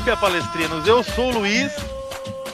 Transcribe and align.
Escópia, 0.00 0.16
palestrinos. 0.16 0.88
Eu 0.88 1.02
sou 1.02 1.30
o 1.30 1.38
Luiz. 1.40 1.70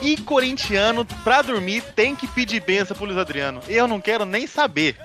E 0.01 0.17
corintiano, 0.17 1.05
pra 1.23 1.41
dormir, 1.41 1.81
tem 1.95 2.13
que 2.13 2.27
pedir 2.27 2.61
benção 2.61 2.95
pro 2.95 3.05
Luiz 3.05 3.17
Adriano. 3.17 3.61
Eu 3.69 3.87
não 3.87 4.01
quero 4.01 4.25
nem 4.25 4.45
saber. 4.45 4.97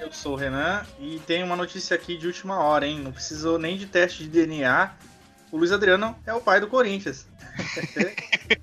Eu 0.00 0.10
sou 0.10 0.32
o 0.32 0.36
Renan 0.36 0.82
e 0.98 1.20
tem 1.26 1.42
uma 1.42 1.54
notícia 1.54 1.94
aqui 1.94 2.16
de 2.16 2.26
última 2.26 2.58
hora, 2.58 2.86
hein? 2.86 2.98
Não 3.00 3.12
precisou 3.12 3.58
nem 3.58 3.76
de 3.76 3.84
teste 3.84 4.22
de 4.22 4.30
DNA. 4.30 4.92
O 5.52 5.58
Luiz 5.58 5.70
Adriano 5.70 6.16
é 6.26 6.32
o 6.32 6.40
pai 6.40 6.58
do 6.58 6.68
Corinthians. 6.68 7.26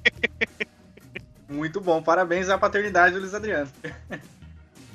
Muito 1.47 1.79
bom, 1.79 2.01
parabéns 2.01 2.49
à 2.49 2.57
paternidade 2.57 3.13
do 3.13 3.21
Luiz 3.21 3.35
Adriano. 3.35 3.69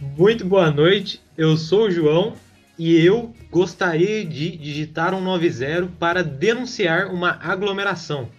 Muito 0.01 0.45
boa 0.45 0.69
noite, 0.69 1.23
eu 1.39 1.57
sou 1.57 1.85
o 1.87 1.91
João 1.93 2.35
e 2.81 3.05
eu 3.05 3.35
gostaria 3.51 4.25
de 4.25 4.57
digitar 4.57 5.13
um 5.13 5.21
90 5.21 5.93
para 5.99 6.25
denunciar 6.25 7.13
uma 7.13 7.39
aglomeração. 7.43 8.31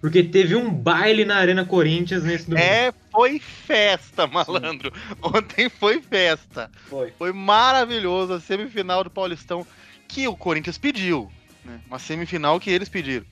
Porque 0.00 0.24
teve 0.24 0.56
um 0.56 0.72
baile 0.72 1.26
na 1.26 1.36
Arena 1.36 1.66
Corinthians 1.66 2.24
nesse 2.24 2.48
domingo. 2.48 2.66
É, 2.66 2.94
foi 3.12 3.38
festa, 3.38 4.26
malandro. 4.26 4.90
Ontem 5.20 5.68
foi 5.68 6.00
festa. 6.00 6.70
Foi. 6.86 7.12
Foi 7.18 7.30
maravilhoso 7.30 8.32
a 8.32 8.40
semifinal 8.40 9.04
do 9.04 9.10
Paulistão 9.10 9.66
que 10.08 10.26
o 10.26 10.34
Corinthians 10.34 10.78
pediu. 10.78 11.30
Né? 11.62 11.78
Uma 11.88 11.98
semifinal 11.98 12.58
que 12.58 12.70
eles 12.70 12.88
pediram. 12.88 13.26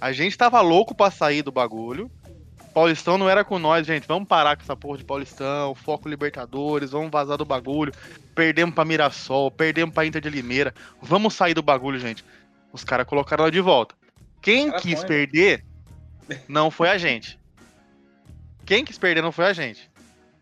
A 0.00 0.10
gente 0.10 0.36
tava 0.36 0.60
louco 0.62 0.96
pra 0.96 1.12
sair 1.12 1.42
do 1.42 1.52
bagulho. 1.52 2.10
Paulistão 2.76 3.16
não 3.16 3.26
era 3.26 3.42
com 3.42 3.58
nós, 3.58 3.86
gente. 3.86 4.06
Vamos 4.06 4.28
parar 4.28 4.54
com 4.54 4.62
essa 4.62 4.76
porra 4.76 4.98
de 4.98 5.04
Paulistão, 5.04 5.74
foco 5.74 6.10
Libertadores, 6.10 6.90
vamos 6.90 7.10
vazar 7.10 7.38
do 7.38 7.44
bagulho. 7.46 7.90
Perdemos 8.34 8.74
pra 8.74 8.84
Mirassol, 8.84 9.50
perdemos 9.50 9.94
pra 9.94 10.04
Inter 10.04 10.20
de 10.20 10.28
Limeira. 10.28 10.74
Vamos 11.00 11.32
sair 11.32 11.54
do 11.54 11.62
bagulho, 11.62 11.98
gente. 11.98 12.22
Os 12.70 12.84
caras 12.84 13.06
colocaram 13.06 13.44
ela 13.44 13.50
de 13.50 13.62
volta. 13.62 13.94
Quem 14.42 14.68
Cara, 14.68 14.82
quis 14.82 15.00
foi, 15.00 15.00
né? 15.00 15.06
perder 15.08 15.64
não 16.46 16.70
foi 16.70 16.90
a 16.90 16.98
gente. 16.98 17.38
Quem 18.66 18.84
quis 18.84 18.98
perder 18.98 19.22
não 19.22 19.32
foi 19.32 19.46
a 19.46 19.54
gente. 19.54 19.90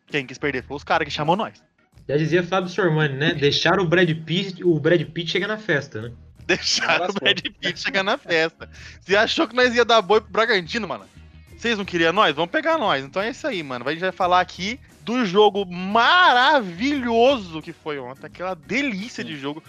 Quem 0.08 0.26
quis 0.26 0.36
perder 0.36 0.64
foi 0.64 0.76
os 0.76 0.82
caras 0.82 1.06
que 1.06 1.14
chamou 1.14 1.36
nós. 1.36 1.62
Já 2.08 2.16
dizia 2.16 2.42
Fábio 2.42 2.68
Sormani, 2.68 3.14
né? 3.14 3.34
Deixar 3.34 3.78
o 3.78 3.86
Brad 3.86 4.10
Pitt, 4.10 4.64
o 4.64 4.80
Brad 4.80 5.00
Pitt 5.04 5.30
chegar 5.30 5.46
na 5.46 5.56
festa, 5.56 6.02
né? 6.02 6.12
Deixaram 6.48 7.10
o. 7.10 7.12
Brad 7.12 7.38
Pitt 7.60 7.78
chegar 7.78 8.02
na 8.02 8.18
festa. 8.18 8.68
Você 9.00 9.14
achou 9.14 9.46
que 9.46 9.54
nós 9.54 9.72
ia 9.72 9.84
dar 9.84 10.02
boi 10.02 10.20
pro 10.20 10.32
Bragantino, 10.32 10.88
mano? 10.88 11.13
Vocês 11.56 11.78
não 11.78 11.84
queriam 11.84 12.12
nós? 12.12 12.34
Vamos 12.34 12.50
pegar 12.50 12.78
nós. 12.78 13.04
Então 13.04 13.22
é 13.22 13.30
isso 13.30 13.46
aí, 13.46 13.62
mano. 13.62 13.88
A 13.88 13.92
gente 13.92 14.00
vai 14.00 14.12
falar 14.12 14.40
aqui 14.40 14.78
do 15.02 15.24
jogo 15.24 15.64
maravilhoso 15.66 17.60
que 17.62 17.72
foi 17.72 17.98
ontem. 17.98 18.26
Aquela 18.26 18.54
delícia 18.54 19.24
de 19.24 19.36
jogo. 19.36 19.62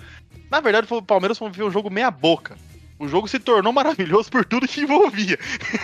Na 0.50 0.60
verdade, 0.60 0.88
o 0.90 1.02
Palmeiras 1.02 1.38
foi 1.38 1.50
um 1.50 1.72
jogo 1.72 1.90
meia 1.90 2.12
boca. 2.12 2.58
O 2.98 3.08
jogo 3.08 3.28
se 3.28 3.40
tornou 3.40 3.74
maravilhoso 3.74 4.30
por 4.30 4.46
tudo 4.46 4.68
que 4.68 4.82
envolvia. 4.82 5.38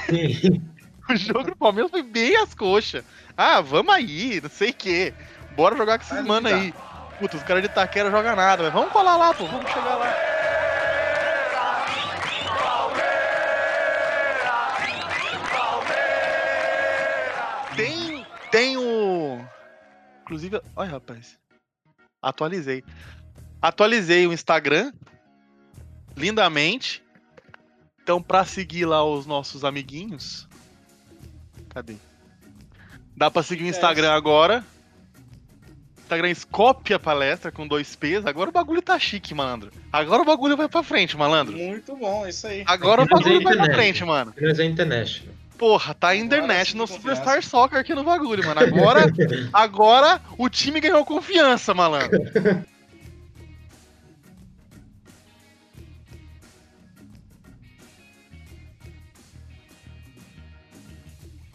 Sim. 0.10 0.62
O 1.10 1.16
jogo 1.16 1.44
do 1.44 1.56
Palmeiras 1.56 1.92
foi 1.92 2.04
bem 2.04 2.38
as 2.38 2.54
coxas. 2.54 3.04
Ah, 3.36 3.60
vamos 3.60 3.94
aí, 3.94 4.40
não 4.42 4.50
sei 4.50 4.70
o 4.70 4.74
quê. 4.74 5.14
Bora 5.58 5.76
jogar 5.76 5.98
com 5.98 6.06
esses 6.06 6.26
mano 6.26 6.48
aí. 6.48 6.74
Puta, 7.20 7.36
os 7.36 7.44
caras 7.44 7.64
de 7.64 7.70
Itaquera 7.70 8.10
jogam 8.10 8.36
nada, 8.36 8.64
mas 8.64 8.72
vamos 8.72 8.92
colar 8.92 9.18
lá, 9.18 9.34
pô. 9.34 9.46
Vamos 9.46 9.70
chegar 9.70 9.96
lá. 9.96 10.31
Tem, 18.52 18.78
o... 18.78 19.44
Inclusive, 20.24 20.62
olha, 20.76 20.92
rapaz. 20.92 21.40
Atualizei. 22.22 22.84
Atualizei 23.62 24.28
o 24.28 24.34
Instagram. 24.34 24.92
Lindamente. 26.16 27.02
Então, 28.04 28.22
pra 28.22 28.44
seguir 28.44 28.86
lá 28.86 29.04
os 29.04 29.26
nossos 29.26 29.64
amiguinhos. 29.64 30.48
Cadê? 31.70 31.96
Dá 33.16 33.32
pra 33.32 33.42
seguir 33.42 33.64
o 33.64 33.68
Instagram 33.68 34.12
agora. 34.12 34.64
Instagram 36.00 36.36
Scopia 36.36 37.00
Palestra 37.00 37.52
com 37.52 37.66
dois 37.66 37.96
P's. 37.96 38.26
Agora 38.26 38.50
o 38.50 38.54
bagulho 38.54 38.82
tá 38.82 39.00
chique, 39.00 39.34
malandro. 39.34 39.72
Agora 39.94 40.22
o 40.22 40.26
bagulho 40.26 40.58
vai 40.58 40.68
pra 40.68 40.84
frente, 40.84 41.16
malandro. 41.16 41.56
Muito 41.56 41.96
bom, 41.96 42.28
isso 42.28 42.48
aí. 42.48 42.64
Agora 42.68 43.02
o 43.02 43.06
é 43.06 43.08
bagulho 43.08 43.42
vai 43.42 43.56
pra 43.56 43.74
frente, 43.74 44.04
mano. 44.04 44.34
É 44.38 44.66
International. 44.66 45.41
Porra, 45.62 45.94
tá 45.94 46.16
International 46.16 46.88
Superstar. 46.88 47.44
Soccer 47.44 47.78
aqui 47.78 47.94
no 47.94 48.04
bagulho, 48.04 48.44
mano. 48.44 48.62
Agora, 48.62 49.02
agora 49.54 50.20
o 50.36 50.50
time 50.50 50.80
ganhou 50.80 51.06
confiança, 51.06 51.72
malandro. 51.72 52.20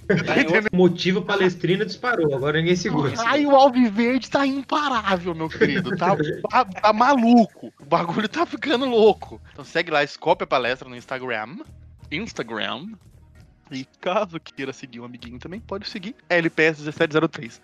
Tá 0.06 0.40
entendendo? 0.40 0.68
O 0.72 0.76
motivo 0.76 1.22
palestrino 1.22 1.84
disparou, 1.84 2.32
agora 2.32 2.58
ninguém 2.58 2.76
segura. 2.76 3.12
Ai, 3.26 3.44
o 3.44 3.56
Alviverde 3.56 4.30
tá 4.30 4.46
imparável, 4.46 5.34
meu 5.34 5.48
querido. 5.48 5.96
Tá, 5.96 6.16
tá, 6.48 6.64
tá 6.64 6.92
maluco. 6.92 7.72
O 7.80 7.84
bagulho 7.84 8.28
tá 8.28 8.46
ficando 8.46 8.86
louco. 8.86 9.40
Então 9.52 9.64
segue 9.64 9.90
lá, 9.90 10.06
Scopia 10.06 10.46
Palestra 10.46 10.88
no 10.88 10.94
Instagram. 10.94 11.56
Instagram. 12.08 12.92
E 13.70 13.84
caso 14.00 14.38
queira 14.38 14.72
seguir 14.72 15.00
um 15.00 15.04
amiguinho 15.04 15.38
também, 15.38 15.58
pode 15.60 15.88
seguir 15.88 16.14
LPS1703. 16.30 17.60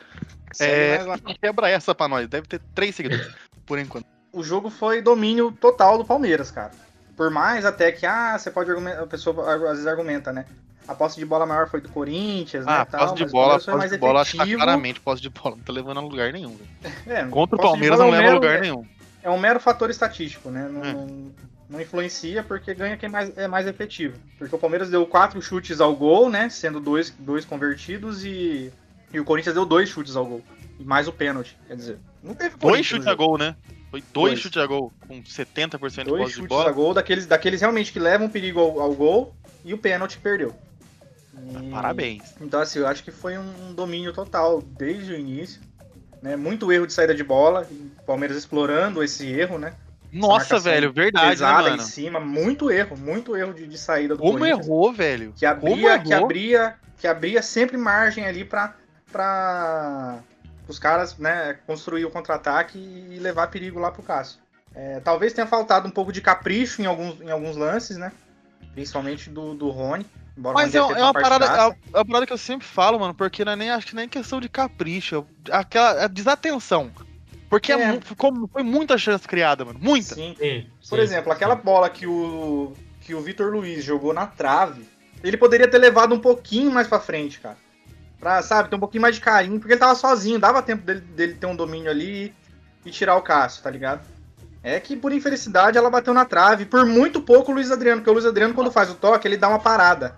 Segue 0.52 0.72
É, 0.72 1.04
nós 1.04 1.20
lá. 1.22 1.34
quebra 1.40 1.68
essa 1.70 1.94
pra 1.94 2.08
nós. 2.08 2.28
Deve 2.28 2.46
ter 2.46 2.60
três 2.74 2.94
seguidores, 2.94 3.28
por 3.66 3.78
enquanto. 3.78 4.06
O 4.32 4.42
jogo 4.42 4.70
foi 4.70 5.00
domínio 5.02 5.52
total 5.52 5.98
do 5.98 6.04
Palmeiras, 6.04 6.50
cara. 6.50 6.72
Por 7.16 7.30
mais 7.30 7.64
até 7.64 7.92
que, 7.92 8.06
ah, 8.06 8.36
você 8.38 8.50
pode 8.50 8.70
argumentar, 8.70 9.02
a 9.02 9.06
pessoa 9.06 9.54
às 9.54 9.60
vezes 9.60 9.86
argumenta, 9.86 10.32
né? 10.32 10.46
A 10.88 10.94
posse 10.94 11.16
de 11.16 11.24
bola 11.24 11.46
maior 11.46 11.68
foi 11.68 11.80
do 11.80 11.88
Corinthians, 11.90 12.66
né? 12.66 12.72
Ah, 12.72 12.84
tal, 12.84 13.00
posse 13.08 13.14
de 13.24 13.30
bola, 13.30 13.60
posse 13.60 13.88
de 13.90 13.98
bola, 13.98 14.20
acho 14.22 14.36
que 14.36 14.54
claramente 14.56 14.98
posse 15.00 15.22
de 15.22 15.30
bola. 15.30 15.54
Não 15.56 15.62
tá 15.62 15.72
levando 15.72 15.98
a 15.98 16.00
lugar 16.00 16.32
nenhum. 16.32 16.58
É, 17.06 17.24
Contra 17.26 17.56
o 17.56 17.60
Palmeiras 17.60 17.98
não 18.00 18.06
é 18.06 18.08
um 18.08 18.12
leva 18.12 18.30
a 18.30 18.34
lugar 18.34 18.60
nenhum. 18.60 18.84
É 19.22 19.30
um 19.30 19.38
mero 19.38 19.60
fator 19.60 19.88
estatístico, 19.90 20.50
né? 20.50 20.68
Não, 20.68 20.84
É. 20.84 20.92
não, 20.92 21.32
não 21.72 21.80
influencia 21.80 22.42
porque 22.42 22.74
ganha 22.74 22.96
quem 22.98 23.08
mais, 23.08 23.36
é 23.36 23.48
mais 23.48 23.66
efetivo. 23.66 24.18
Porque 24.38 24.54
o 24.54 24.58
Palmeiras 24.58 24.90
deu 24.90 25.06
quatro 25.06 25.40
chutes 25.40 25.80
ao 25.80 25.96
gol, 25.96 26.28
né? 26.28 26.48
Sendo 26.50 26.78
dois, 26.78 27.10
dois 27.18 27.44
convertidos 27.46 28.24
e, 28.24 28.70
e 29.12 29.18
o 29.18 29.24
Corinthians 29.24 29.54
deu 29.54 29.64
dois 29.64 29.88
chutes 29.88 30.14
ao 30.14 30.26
gol. 30.26 30.42
E 30.78 30.84
mais 30.84 31.08
o 31.08 31.12
pênalti, 31.12 31.56
quer 31.66 31.74
dizer. 31.76 31.98
Não 32.22 32.34
teve 32.34 32.56
Dois 32.58 32.84
chutes 32.84 33.06
a 33.06 33.10
jogo. 33.12 33.26
gol, 33.26 33.38
né? 33.38 33.56
Foi 33.90 34.00
dois, 34.12 34.32
Dois. 34.32 34.40
chutes 34.40 34.62
a 34.62 34.66
gol, 34.66 34.92
com 35.06 35.22
70% 35.22 36.04
de 36.04 36.04
Dois 36.04 36.20
posse 36.22 36.28
de 36.28 36.34
chutes 36.40 36.48
bola. 36.48 36.68
a 36.68 36.72
gol, 36.72 36.94
daqueles, 36.94 37.26
daqueles 37.26 37.60
realmente 37.60 37.92
que 37.92 37.98
levam 37.98 38.28
perigo 38.28 38.60
ao, 38.60 38.80
ao 38.80 38.94
gol 38.94 39.34
e 39.64 39.72
o 39.74 39.78
pênalti 39.78 40.18
perdeu. 40.18 40.54
E- 41.34 41.70
Parabéns. 41.70 42.22
Então, 42.40 42.60
assim, 42.60 42.78
eu 42.78 42.86
acho 42.86 43.02
que 43.02 43.10
foi 43.10 43.36
um 43.38 43.74
domínio 43.74 44.12
total 44.12 44.60
desde 44.62 45.12
o 45.12 45.18
início. 45.18 45.60
Né? 46.22 46.36
Muito 46.36 46.70
erro 46.72 46.86
de 46.86 46.92
saída 46.92 47.14
de 47.14 47.24
bola, 47.24 47.66
o 48.00 48.04
Palmeiras 48.04 48.36
explorando 48.36 49.02
esse 49.02 49.26
erro, 49.26 49.58
né? 49.58 49.74
Nossa, 50.12 50.58
velho, 50.58 50.92
verdade, 50.92 51.24
né, 51.24 51.30
Pesada 51.30 51.62
mano? 51.70 51.76
em 51.76 51.86
cima, 51.86 52.20
muito 52.20 52.70
erro, 52.70 52.96
muito 52.96 53.34
erro 53.34 53.54
de, 53.54 53.66
de 53.66 53.78
saída 53.78 54.14
do 54.14 54.20
Como 54.20 54.38
Corinthians. 54.38 54.66
errou, 54.66 54.92
velho? 54.92 55.32
Que 55.34 55.46
Como 55.46 55.72
abria, 55.72 55.98
que 55.98 56.12
errou? 56.12 56.24
abria, 56.24 56.74
que 56.98 57.06
abria 57.06 57.42
sempre 57.42 57.76
margem 57.78 58.26
ali 58.26 58.44
pra, 58.44 58.74
pra 59.10 60.18
os 60.68 60.78
caras, 60.78 61.16
né, 61.16 61.56
construir 61.66 62.04
o 62.04 62.10
contra-ataque 62.10 62.78
e 62.78 63.18
levar 63.18 63.46
perigo 63.48 63.80
lá 63.80 63.90
pro 63.90 64.02
Cássio. 64.02 64.38
É, 64.74 65.00
talvez 65.00 65.32
tenha 65.32 65.46
faltado 65.46 65.86
um 65.86 65.90
pouco 65.90 66.12
de 66.12 66.20
capricho 66.20 66.80
em 66.82 66.86
alguns, 66.86 67.20
em 67.20 67.30
alguns 67.30 67.56
lances, 67.56 67.96
né? 67.96 68.12
Principalmente 68.72 69.28
do, 69.28 69.54
do 69.54 69.68
Rony. 69.70 70.06
Embora 70.36 70.54
Mas 70.54 70.74
é, 70.74 70.78
é 70.78 70.82
uma 70.82 71.12
parada, 71.12 71.44
é 71.44 71.48
uma, 71.66 71.76
é 71.92 71.98
uma 71.98 72.04
parada 72.06 72.26
que 72.26 72.32
eu 72.32 72.38
sempre 72.38 72.66
falo, 72.66 72.98
mano, 72.98 73.14
porque 73.14 73.44
não 73.44 73.52
é 73.52 73.56
nem, 73.56 73.70
acho 73.70 73.86
que 73.86 73.94
nem 73.94 74.08
questão 74.08 74.40
de 74.40 74.48
capricho, 74.48 75.26
é 75.48 75.56
aquela 75.56 76.04
é 76.04 76.08
desatenção. 76.08 76.90
Porque 77.52 77.70
é 77.70 77.76
É. 77.78 78.00
ficou, 78.00 78.48
foi 78.50 78.62
muita 78.62 78.96
chance 78.96 79.28
criada, 79.28 79.62
mano, 79.62 79.78
muita. 79.78 80.14
Sim. 80.14 80.34
Sim, 80.38 80.66
Por 80.88 80.96
sim. 80.96 81.02
exemplo, 81.04 81.30
aquela 81.30 81.54
bola 81.54 81.90
que 81.90 82.06
o, 82.06 82.72
que 83.02 83.14
o 83.14 83.20
Vitor 83.20 83.52
Luiz 83.52 83.84
jogou 83.84 84.14
na 84.14 84.26
trave, 84.26 84.88
ele 85.22 85.36
poderia 85.36 85.68
ter 85.68 85.76
levado 85.76 86.14
um 86.14 86.18
pouquinho 86.18 86.70
mais 86.70 86.88
pra 86.88 86.98
frente, 86.98 87.38
cara. 87.40 87.58
Pra, 88.18 88.40
sabe, 88.40 88.70
ter 88.70 88.76
um 88.76 88.80
pouquinho 88.80 89.02
mais 89.02 89.16
de 89.16 89.20
carinho, 89.20 89.58
porque 89.60 89.74
ele 89.74 89.80
tava 89.80 89.94
sozinho, 89.94 90.38
dava 90.38 90.62
tempo 90.62 90.82
dele, 90.86 91.00
dele 91.00 91.34
ter 91.34 91.44
um 91.44 91.54
domínio 91.54 91.90
ali 91.90 92.34
e 92.86 92.90
tirar 92.90 93.16
o 93.16 93.22
Cássio, 93.22 93.62
tá 93.62 93.68
ligado? 93.68 94.00
É 94.62 94.80
que, 94.80 94.96
por 94.96 95.12
infelicidade, 95.12 95.76
ela 95.76 95.90
bateu 95.90 96.14
na 96.14 96.24
trave. 96.24 96.64
Por 96.64 96.86
muito 96.86 97.20
pouco 97.20 97.52
o 97.52 97.54
Luiz 97.54 97.70
Adriano, 97.70 98.00
porque 98.00 98.08
o 98.08 98.14
Luiz 98.14 98.24
Adriano, 98.24 98.54
quando 98.54 98.72
faz 98.72 98.88
o 98.88 98.94
toque, 98.94 99.28
ele 99.28 99.36
dá 99.36 99.50
uma 99.50 99.58
parada. 99.58 100.16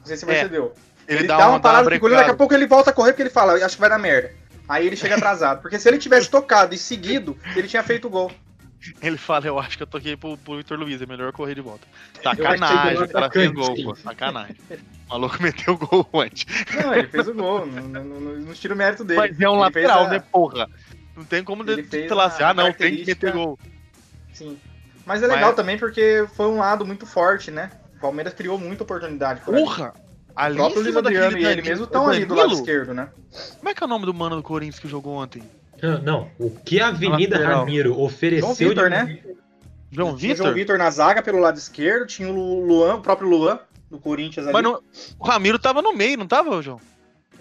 Não 0.00 0.06
sei 0.06 0.16
se 0.16 0.24
você 0.24 0.32
É. 0.32 0.34
percebeu. 0.40 0.74
Ele, 1.06 1.28
dá, 1.28 1.36
dá, 1.36 1.48
uma 1.50 1.60
parada, 1.60 1.88
dá 1.88 1.96
porque 2.00 2.16
daqui 2.16 2.30
a 2.30 2.34
pouco 2.34 2.52
ele 2.52 2.66
volta 2.66 2.90
a 2.90 2.92
correr 2.92 3.12
porque 3.12 3.22
ele 3.22 3.30
fala, 3.30 3.52
acho 3.64 3.76
que 3.76 3.80
vai 3.80 3.90
dar 3.90 3.98
merda. 3.98 4.32
Aí 4.68 4.86
ele 4.86 4.96
chega 4.96 5.16
atrasado. 5.16 5.60
Porque 5.62 5.78
se 5.78 5.88
ele 5.88 5.98
tivesse 5.98 6.30
tocado 6.30 6.74
e 6.74 6.78
seguido, 6.78 7.36
ele 7.54 7.68
tinha 7.68 7.82
feito 7.82 8.06
o 8.06 8.10
gol. 8.10 8.30
Ele 9.00 9.16
fala, 9.16 9.46
eu 9.46 9.58
acho 9.58 9.76
que 9.78 9.82
eu 9.82 9.86
toquei 9.86 10.14
pro, 10.16 10.36
pro 10.36 10.58
Vitor 10.58 10.78
Luiz, 10.78 11.00
é 11.00 11.06
melhor 11.06 11.32
correr 11.32 11.54
de 11.54 11.62
volta. 11.62 11.86
Sacanagem, 12.22 13.02
o 13.02 13.08
cara 13.08 13.30
fez 13.30 13.50
gol, 13.50 13.74
pô. 13.82 13.94
Sacanagem. 13.94 14.56
O 15.06 15.08
maluco 15.12 15.40
meteu 15.42 15.76
gol 15.78 16.06
antes. 16.14 16.44
Não, 16.82 16.94
ele 16.94 17.08
fez 17.08 17.26
o 17.28 17.34
gol. 17.34 17.64
não, 17.66 17.82
não, 17.82 18.04
não, 18.04 18.20
não 18.20 18.52
tira 18.52 18.74
o 18.74 18.76
mérito 18.76 19.02
dele. 19.04 19.20
Mas 19.20 19.40
é 19.40 19.48
um 19.48 19.52
Ele 19.54 19.60
lateral, 19.60 20.04
a- 20.04 20.08
né, 20.10 20.20
porra? 20.30 20.68
Não 21.16 21.24
tem 21.24 21.42
como 21.42 21.62
Ele 21.62 21.82
de, 21.82 21.88
fez 21.88 22.08
sei 22.08 22.14
lá, 22.16 22.24
a 22.24 22.26
assim, 22.26 22.42
ah, 22.42 22.52
não, 22.52 22.72
tem 22.72 22.96
que 22.96 23.06
meter 23.06 23.32
gol. 23.32 23.58
Sim. 24.34 24.58
Mas 25.06 25.22
é 25.22 25.26
legal 25.28 25.46
Mas- 25.48 25.56
também 25.56 25.78
porque 25.78 26.26
foi 26.34 26.46
um 26.46 26.58
lado 26.58 26.84
muito 26.84 27.06
forte, 27.06 27.50
né? 27.50 27.70
O 27.96 28.00
Palmeiras 28.00 28.34
criou 28.34 28.58
muita 28.58 28.82
oportunidade. 28.82 29.40
por 29.40 29.54
ali. 30.36 30.54
O 30.54 30.56
próprio 30.58 30.82
Luiz 30.82 30.96
Adriano 30.96 31.38
e 31.38 31.44
ele 31.44 31.62
mesmo 31.62 31.84
estão 31.84 32.08
ali 32.08 32.24
do 32.24 32.34
lado 32.34 32.52
esquerdo, 32.52 32.92
né? 32.94 33.08
Como 33.58 33.68
é 33.68 33.74
que 33.74 33.82
é 33.82 33.86
o 33.86 33.88
nome 33.88 34.06
do 34.06 34.14
mano 34.14 34.36
do 34.36 34.42
Corinthians 34.42 34.78
que 34.80 34.88
jogou 34.88 35.14
ontem? 35.14 35.42
Não, 35.82 36.00
Não, 36.02 36.30
o 36.38 36.50
que 36.50 36.80
a 36.80 36.88
Avenida 36.88 37.36
lateral. 37.36 37.60
Ramiro 37.60 38.00
ofereceu 38.00 38.46
João 38.46 38.54
Vitor, 38.54 38.84
de- 38.84 38.90
né? 38.90 39.18
João 39.90 40.16
Tinha 40.16 40.32
o 40.32 40.36
João 40.36 40.48
Vitor? 40.48 40.54
Vitor 40.54 40.78
na 40.78 40.90
zaga 40.90 41.22
pelo 41.22 41.38
lado 41.38 41.58
esquerdo, 41.58 42.06
tinha 42.06 42.28
o 42.28 42.32
Lu- 42.32 42.64
Luan, 42.66 42.94
o 42.96 43.00
próprio 43.00 43.28
Luan, 43.28 43.58
do 43.90 43.98
Corinthians 43.98 44.46
ali. 44.46 44.52
Mas 44.54 44.62
não- 44.62 44.80
o 45.18 45.26
Ramiro 45.26 45.58
tava 45.58 45.82
no 45.82 45.92
meio, 45.92 46.16
não 46.18 46.26
tava, 46.26 46.60
João? 46.62 46.80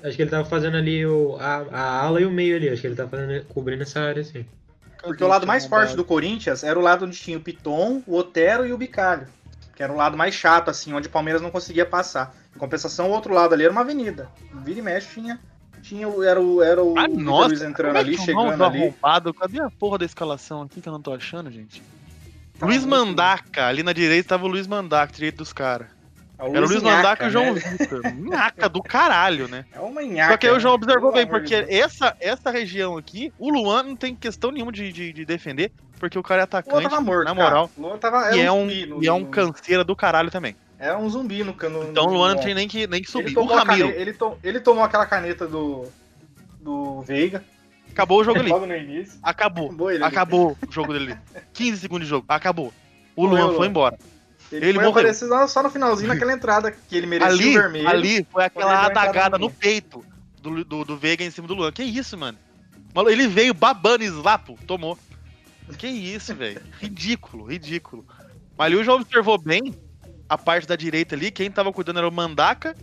Acho 0.03 0.15
que 0.17 0.21
ele 0.23 0.29
tava 0.31 0.43
fazendo 0.45 0.75
ali 0.75 1.05
o, 1.05 1.37
a, 1.39 1.65
a 1.71 2.01
ala 2.03 2.19
e 2.21 2.25
o 2.25 2.31
meio 2.31 2.57
ali. 2.57 2.67
Acho 2.69 2.81
que 2.81 2.87
ele 2.87 2.95
tava 2.95 3.09
fazendo, 3.09 3.45
cobrindo 3.45 3.83
essa 3.83 4.01
área 4.01 4.21
assim. 4.21 4.45
Porque 5.01 5.23
o 5.23 5.27
lado 5.27 5.47
mais 5.47 5.65
forte 5.65 5.95
do 5.95 6.03
Corinthians 6.03 6.63
era 6.63 6.77
o 6.77 6.81
lado 6.81 7.05
onde 7.05 7.17
tinha 7.17 7.37
o 7.37 7.41
Piton, 7.41 8.01
o 8.05 8.15
Otero 8.17 8.65
e 8.65 8.73
o 8.73 8.77
Bicalho. 8.77 9.27
Que 9.75 9.81
era 9.83 9.91
o 9.91 9.95
lado 9.95 10.15
mais 10.15 10.35
chato, 10.35 10.69
assim, 10.69 10.93
onde 10.93 11.07
o 11.07 11.11
Palmeiras 11.11 11.41
não 11.41 11.49
conseguia 11.49 11.85
passar. 11.85 12.35
Em 12.55 12.59
compensação, 12.59 13.07
o 13.09 13.11
outro 13.11 13.33
lado 13.33 13.53
ali 13.53 13.63
era 13.63 13.71
uma 13.71 13.81
avenida. 13.81 14.29
Vira 14.63 14.79
e 14.79 14.81
mexe 14.83 15.07
tinha. 15.13 15.39
tinha 15.81 16.07
era 16.25 16.39
o, 16.39 16.61
era 16.61 16.83
o 16.83 16.97
Ah, 16.97 17.07
nossa, 17.07 17.47
Luiz 17.49 17.61
entrando 17.61 17.95
é 17.95 17.99
ali, 17.99 18.15
que 18.15 18.29
é 18.29 18.33
o 18.33 18.35
nome 18.35 18.51
chegando 18.51 18.57
do 18.59 18.65
ali. 18.65 18.81
arrombado? 18.83 19.33
Cadê 19.33 19.59
a 19.61 19.69
porra 19.71 19.97
da 19.97 20.05
escalação 20.05 20.61
aqui 20.61 20.79
que 20.79 20.87
eu 20.87 20.93
não 20.93 21.01
tô 21.01 21.11
achando, 21.13 21.49
gente? 21.51 21.81
Tá 22.59 22.65
Luiz 22.67 22.85
muito- 22.85 23.07
Mandaca, 23.07 23.65
ali 23.67 23.81
na 23.83 23.93
direita 23.93 24.29
tava 24.29 24.45
o 24.45 24.47
Luiz 24.47 24.67
Mandaca, 24.67 25.11
direito 25.11 25.37
dos 25.37 25.51
caras. 25.51 25.87
É 26.39 26.49
Era 26.49 26.65
o 26.65 26.67
Luiz 26.67 26.81
Mandaca 26.81 27.25
e 27.25 27.27
o 27.27 27.31
João 27.31 27.53
né? 27.53 27.59
Vitor. 27.77 28.01
Nhaca 28.15 28.67
do 28.67 28.81
caralho, 28.81 29.47
né? 29.47 29.65
É 29.71 29.79
uma 29.79 30.01
nhaca. 30.01 30.31
Só 30.31 30.37
que 30.37 30.47
aí 30.47 30.53
o 30.53 30.59
João 30.59 30.73
né? 30.73 30.83
observou 30.83 31.11
Pelo 31.11 31.25
bem, 31.25 31.27
porque 31.27 31.53
essa, 31.69 32.15
essa 32.19 32.49
região 32.49 32.97
aqui, 32.97 33.31
o 33.37 33.51
Luan 33.51 33.83
não 33.83 33.95
tem 33.95 34.15
questão 34.15 34.51
nenhuma 34.51 34.71
de, 34.71 34.91
de, 34.91 35.13
de 35.13 35.25
defender, 35.25 35.71
porque 35.99 36.17
o 36.17 36.23
cara 36.23 36.41
é 36.41 36.43
O 36.43 36.47
Luan 36.47 36.59
atacante, 36.59 36.89
tava 36.89 37.01
morto, 37.01 37.25
na 37.25 37.33
moral. 37.33 37.71
O 37.77 37.81
Luan 37.81 37.97
tava, 37.97 38.35
E 38.35 38.39
é 38.39 38.51
um, 38.51 38.61
zumbi 38.69 38.97
e 39.01 39.07
é 39.07 39.13
um 39.13 39.25
canseira 39.25 39.83
do 39.83 39.95
caralho 39.95 40.31
também. 40.31 40.55
Era 40.79 40.97
um 40.97 41.07
zumbi 41.09 41.43
no 41.43 41.53
cano. 41.53 41.87
Então 41.89 42.05
o 42.07 42.13
Luan 42.13 42.35
não 42.35 42.41
tinha 42.41 42.55
nem 42.55 42.67
que, 42.67 42.87
nem 42.87 43.01
que 43.01 43.07
ele 43.07 43.29
subir. 43.29 43.31
O 43.31 43.35
tomou, 43.35 43.55
a 43.55 43.63
Ramiro, 43.63 43.87
cane- 43.89 44.01
ele, 44.01 44.17
ele 44.43 44.59
tomou 44.59 44.83
aquela 44.83 45.05
caneta 45.05 45.47
do, 45.47 45.85
do 46.59 47.01
Veiga. 47.01 47.43
acabou 47.91 48.19
o 48.19 48.23
jogo 48.23 48.39
ali. 48.39 48.51
Acabou. 49.21 49.67
Acabou 49.67 49.91
ele. 49.91 50.03
Acabou 50.03 50.57
o 50.67 50.71
jogo 50.71 50.91
dele. 50.93 51.15
15 51.53 51.77
segundos 51.79 52.05
de 52.05 52.09
jogo. 52.09 52.25
Acabou. 52.27 52.73
O 53.15 53.25
Luan 53.25 53.53
foi 53.53 53.67
embora. 53.67 53.97
Ele, 54.55 54.65
Ele 54.67 54.73
foi 54.73 54.83
morreu. 54.83 54.91
aparecer 54.91 55.27
só- 55.27 55.47
só 55.47 55.63
no 55.63 55.69
finalzinho 55.69 56.07
naquela 56.09 56.31
entrada 56.33 56.71
que 56.71 56.95
ele 56.95 57.07
merecia 57.07 57.33
Ali, 57.33 57.49
o 57.57 57.61
vermelho. 57.61 57.89
ali 57.89 58.27
foi 58.31 58.43
aquela 58.45 58.85
adagada 58.85 59.37
no 59.37 59.49
peito 59.49 60.05
do, 60.41 60.63
do, 60.63 60.83
do 60.85 60.97
Veiga 60.97 61.23
em 61.23 61.31
cima 61.31 61.47
do 61.47 61.53
Luan. 61.55 61.71
Que 61.71 61.83
isso, 61.83 62.17
mano? 62.17 62.37
Ele 63.07 63.27
veio 63.27 63.53
babando 63.53 64.03
slapo, 64.03 64.57
tomou. 64.67 64.97
Que 65.77 65.87
isso, 65.87 66.35
velho. 66.35 66.61
Ridículo, 66.79 67.45
ridículo. 67.45 68.05
Mas 68.57 68.67
ali 68.67 68.75
o 68.75 68.83
João 68.83 68.99
observou 69.01 69.37
bem 69.37 69.73
a 70.29 70.37
parte 70.37 70.67
da 70.67 70.75
direita 70.75 71.15
ali. 71.15 71.31
Quem 71.31 71.49
tava 71.49 71.73
cuidando 71.73 71.97
era 71.99 72.07
o 72.07 72.11
Mandaca, 72.11 72.75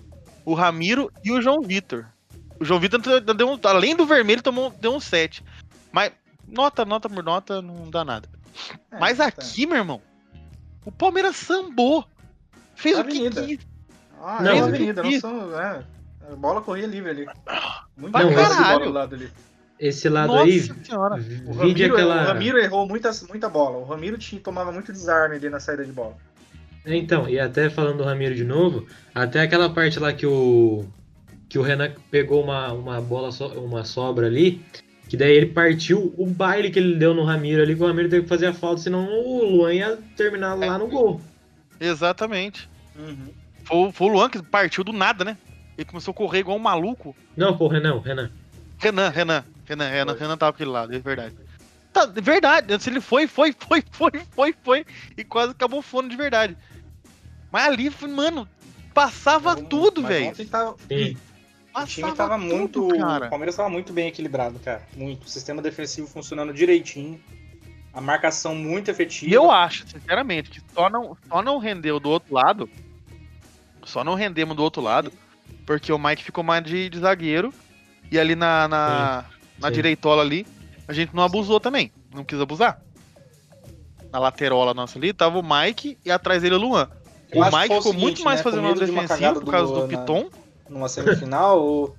o 0.44 0.54
Ramiro 0.54 1.12
e 1.22 1.30
o 1.30 1.40
João 1.40 1.60
Vitor. 1.62 2.06
O 2.58 2.64
João 2.64 2.80
Vitor, 2.80 3.00
deu 3.20 3.48
um- 3.48 3.60
além 3.64 3.94
do 3.94 4.04
vermelho, 4.06 4.42
tomou, 4.42 4.70
deu 4.80 4.92
um 4.94 4.98
7. 5.00 5.44
Mas 5.92 6.10
nota, 6.48 6.84
nota 6.84 7.08
por 7.08 7.22
nota, 7.22 7.62
não 7.62 7.88
dá 7.88 8.04
nada. 8.04 8.28
É, 8.90 8.98
Mas 8.98 9.18
tá. 9.18 9.26
aqui, 9.26 9.66
meu 9.66 9.76
irmão, 9.76 10.02
o 10.84 10.92
Palmeiras 10.92 11.36
sambou. 11.36 12.04
Fez 12.74 12.98
o 12.98 13.04
que 13.04 13.10
Avenida. 13.10 13.42
quis. 13.46 13.58
Ah, 14.22 14.42
Não, 14.42 14.56
não, 14.58 14.64
avenida, 14.66 15.02
não 15.02 15.20
são. 15.20 15.60
É, 15.60 15.82
a 16.30 16.36
bola 16.36 16.60
corria 16.62 16.86
livre 16.86 17.10
ali. 17.10 17.26
Muito 17.96 18.16
esse 18.18 18.34
caralho. 18.34 18.84
do 18.86 18.92
lado 18.92 19.14
ali. 19.14 19.30
Esse 19.78 20.08
lado 20.10 20.28
Nossa 20.28 20.44
aí, 20.44 20.60
senhora. 20.60 21.14
O 21.46 21.52
Ramiro, 21.52 21.94
aquela. 21.94 22.22
o 22.22 22.26
Ramiro 22.26 22.58
errou 22.58 22.86
muitas, 22.86 23.22
muita 23.26 23.48
bola. 23.48 23.78
O 23.78 23.84
Ramiro 23.84 24.18
tinha, 24.18 24.40
tomava 24.40 24.70
muito 24.70 24.92
desarme 24.92 25.36
ali 25.36 25.48
na 25.48 25.58
saída 25.58 25.84
de 25.84 25.92
bola. 25.92 26.16
É, 26.84 26.94
Então, 26.96 27.26
e 27.28 27.40
até 27.40 27.70
falando 27.70 27.98
do 27.98 28.04
Ramiro 28.04 28.34
de 28.34 28.44
novo, 28.44 28.86
até 29.14 29.40
aquela 29.40 29.70
parte 29.70 29.98
lá 29.98 30.12
que 30.12 30.26
o 30.26 30.84
que 31.48 31.58
o 31.58 31.62
Renan 31.62 31.92
pegou 32.10 32.44
uma, 32.44 32.72
uma 32.72 33.00
bola, 33.00 33.32
so- 33.32 33.48
uma 33.58 33.84
sobra 33.84 34.26
ali, 34.26 34.64
que 35.10 35.16
daí 35.16 35.32
ele 35.32 35.46
partiu 35.46 36.14
o 36.16 36.24
baile 36.24 36.70
que 36.70 36.78
ele 36.78 36.94
deu 36.96 37.12
no 37.12 37.24
Ramiro 37.24 37.60
ali, 37.60 37.74
que 37.74 37.82
o 37.82 37.86
Ramiro 37.86 38.08
teve 38.08 38.22
que 38.22 38.28
fazer 38.28 38.46
a 38.46 38.52
falta, 38.54 38.80
senão 38.82 39.04
o 39.06 39.44
Luan 39.56 39.74
ia 39.74 39.98
terminar 40.16 40.54
lá 40.54 40.78
no 40.78 40.86
gol. 40.86 41.20
Exatamente. 41.80 42.68
Uhum. 42.96 43.32
Foi, 43.64 43.76
o- 43.88 43.92
foi 43.92 44.06
o 44.08 44.12
Luan 44.12 44.30
que 44.30 44.40
partiu 44.40 44.84
do 44.84 44.92
nada, 44.92 45.24
né? 45.24 45.36
Ele 45.76 45.84
começou 45.84 46.12
a 46.12 46.14
correr 46.14 46.38
igual 46.38 46.56
um 46.56 46.60
maluco. 46.60 47.16
Não, 47.36 47.56
pô, 47.56 47.66
Renan, 47.66 47.98
Renan. 48.00 48.30
Renan, 48.78 49.08
Renan, 49.08 49.44
Renan, 49.66 49.88
Renan, 49.88 50.12
Foi. 50.12 50.20
Renan 50.20 50.36
tava 50.36 50.50
aquele 50.50 50.70
lado, 50.70 50.94
é 50.94 50.98
verdade. 51.00 51.34
Tá, 51.92 52.06
de 52.06 52.20
verdade, 52.20 52.80
se 52.80 52.88
ele 52.88 53.00
foi, 53.00 53.26
foi, 53.26 53.52
foi, 53.58 53.82
foi, 53.90 54.12
foi, 54.30 54.54
foi, 54.62 54.86
e 55.18 55.24
quase 55.24 55.50
acabou 55.50 55.82
fone 55.82 56.08
de 56.08 56.16
verdade. 56.16 56.56
Mas 57.50 57.66
ali, 57.66 57.90
foi, 57.90 58.08
mano, 58.08 58.48
passava 58.94 59.56
Mas 59.56 59.64
tudo, 59.68 60.02
ontem 60.02 60.30
velho. 60.32 60.46
tava- 60.48 60.76
Sim. 60.88 61.16
O 61.74 61.84
time 61.86 62.12
tava 62.12 62.36
tudo, 62.38 62.46
muito. 62.46 62.88
O 62.88 62.98
cara. 62.98 63.28
Palmeiras 63.28 63.56
tava 63.56 63.68
muito 63.68 63.92
bem 63.92 64.08
equilibrado, 64.08 64.58
cara. 64.58 64.82
Muito. 64.96 65.24
O 65.24 65.28
sistema 65.28 65.62
defensivo 65.62 66.06
funcionando 66.08 66.52
direitinho. 66.52 67.20
A 67.92 68.00
marcação 68.00 68.54
muito 68.54 68.90
efetiva. 68.90 69.30
E 69.30 69.34
eu 69.34 69.50
acho, 69.50 69.86
sinceramente, 69.88 70.50
que 70.50 70.60
só 70.74 70.88
não, 70.88 71.16
só 71.28 71.42
não 71.42 71.58
rendeu 71.58 71.98
do 71.98 72.08
outro 72.08 72.34
lado. 72.34 72.68
Só 73.84 74.04
não 74.04 74.14
rendemos 74.14 74.56
do 74.56 74.62
outro 74.62 74.80
lado. 74.82 75.12
Porque 75.66 75.92
o 75.92 75.98
Mike 75.98 76.22
ficou 76.24 76.42
mais 76.44 76.64
de, 76.64 76.88
de 76.88 76.98
zagueiro. 76.98 77.52
E 78.10 78.18
ali 78.18 78.34
na, 78.34 78.66
na, 78.68 79.24
na 79.58 79.68
sim. 79.68 79.74
direitola 79.74 80.22
ali, 80.22 80.46
a 80.88 80.92
gente 80.92 81.14
não 81.14 81.22
abusou 81.22 81.60
também. 81.60 81.92
Não 82.12 82.24
quis 82.24 82.40
abusar. 82.40 82.80
Na 84.12 84.18
laterola 84.18 84.74
nossa 84.74 84.98
ali, 84.98 85.12
tava 85.12 85.38
o 85.38 85.42
Mike 85.42 85.96
e 86.04 86.10
atrás 86.10 86.42
dele 86.42 86.56
o 86.56 86.58
Luan. 86.58 86.88
Eu 87.30 87.42
o 87.42 87.44
Mike 87.44 87.56
o 87.58 87.62
ficou 87.62 87.82
seguinte, 87.82 88.00
muito 88.00 88.24
mais 88.24 88.40
né, 88.40 88.42
fazendo 88.42 88.60
uma 88.60 88.68
medo 88.70 88.84
de 88.84 88.90
uma 88.90 89.02
defensiva 89.02 89.34
por 89.40 89.50
causa 89.50 89.72
do, 89.72 89.86
do- 89.86 89.92
na- 89.92 89.98
Piton. 89.98 90.28
Numa 90.70 90.88
semifinal, 90.88 91.60
o... 91.62 91.96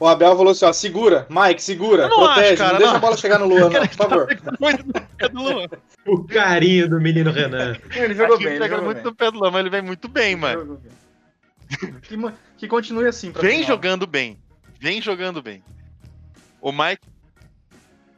o 0.00 0.06
Abel 0.06 0.36
falou 0.36 0.50
assim: 0.52 0.64
ó, 0.64 0.72
segura, 0.72 1.26
Mike, 1.30 1.62
segura, 1.62 2.02
Eu 2.02 2.08
não 2.10 2.16
protege, 2.18 2.48
acho, 2.48 2.56
cara, 2.56 2.72
não 2.72 2.78
deixa 2.78 2.90
não. 2.92 2.96
a 2.98 3.00
bola 3.00 3.16
chegar 3.16 3.38
no 3.38 3.46
Luan, 3.46 3.70
não, 3.70 3.86
por 3.86 3.88
favor. 3.96 4.28
O 6.06 6.24
carinho 6.24 6.88
do 6.88 7.00
menino 7.00 7.30
Renan. 7.30 7.76
Ele 7.94 8.14
jogou 8.14 8.34
Acho 8.36 8.38
que 8.38 8.44
bem, 8.44 8.54
ele 8.54 8.60
pega 8.64 8.76
jogou 8.76 8.84
muito 8.86 8.96
bem. 9.02 9.04
no 9.04 9.14
pé 9.14 9.30
do 9.30 9.38
Luan, 9.38 9.50
mas 9.50 9.60
ele 9.60 9.70
vem 9.70 9.82
muito 9.82 10.08
bem, 10.08 10.32
Ele 10.32 10.36
mano. 10.36 10.80
bem. 10.82 12.00
Que, 12.00 12.16
que 12.56 12.66
continue 12.68 13.06
assim 13.06 13.30
pra 13.30 13.42
Vem 13.42 13.60
final. 13.60 13.66
jogando 13.76 14.06
bem. 14.06 14.38
Vem 14.80 15.02
jogando 15.02 15.42
bem. 15.42 15.62
O 16.62 16.72
Mike. 16.72 17.06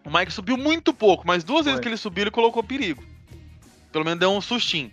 O 0.05 0.11
Mike 0.17 0.33
subiu 0.33 0.57
muito 0.57 0.95
pouco, 0.95 1.27
mas 1.27 1.43
duas 1.43 1.65
vezes 1.65 1.79
Foi. 1.79 1.83
que 1.83 1.89
ele 1.89 1.97
subiu, 1.97 2.23
ele 2.23 2.31
colocou 2.31 2.63
perigo. 2.63 3.03
Pelo 3.91 4.05
menos 4.05 4.21
deu 4.21 4.31
um 4.31 4.41
sustinho. 4.41 4.93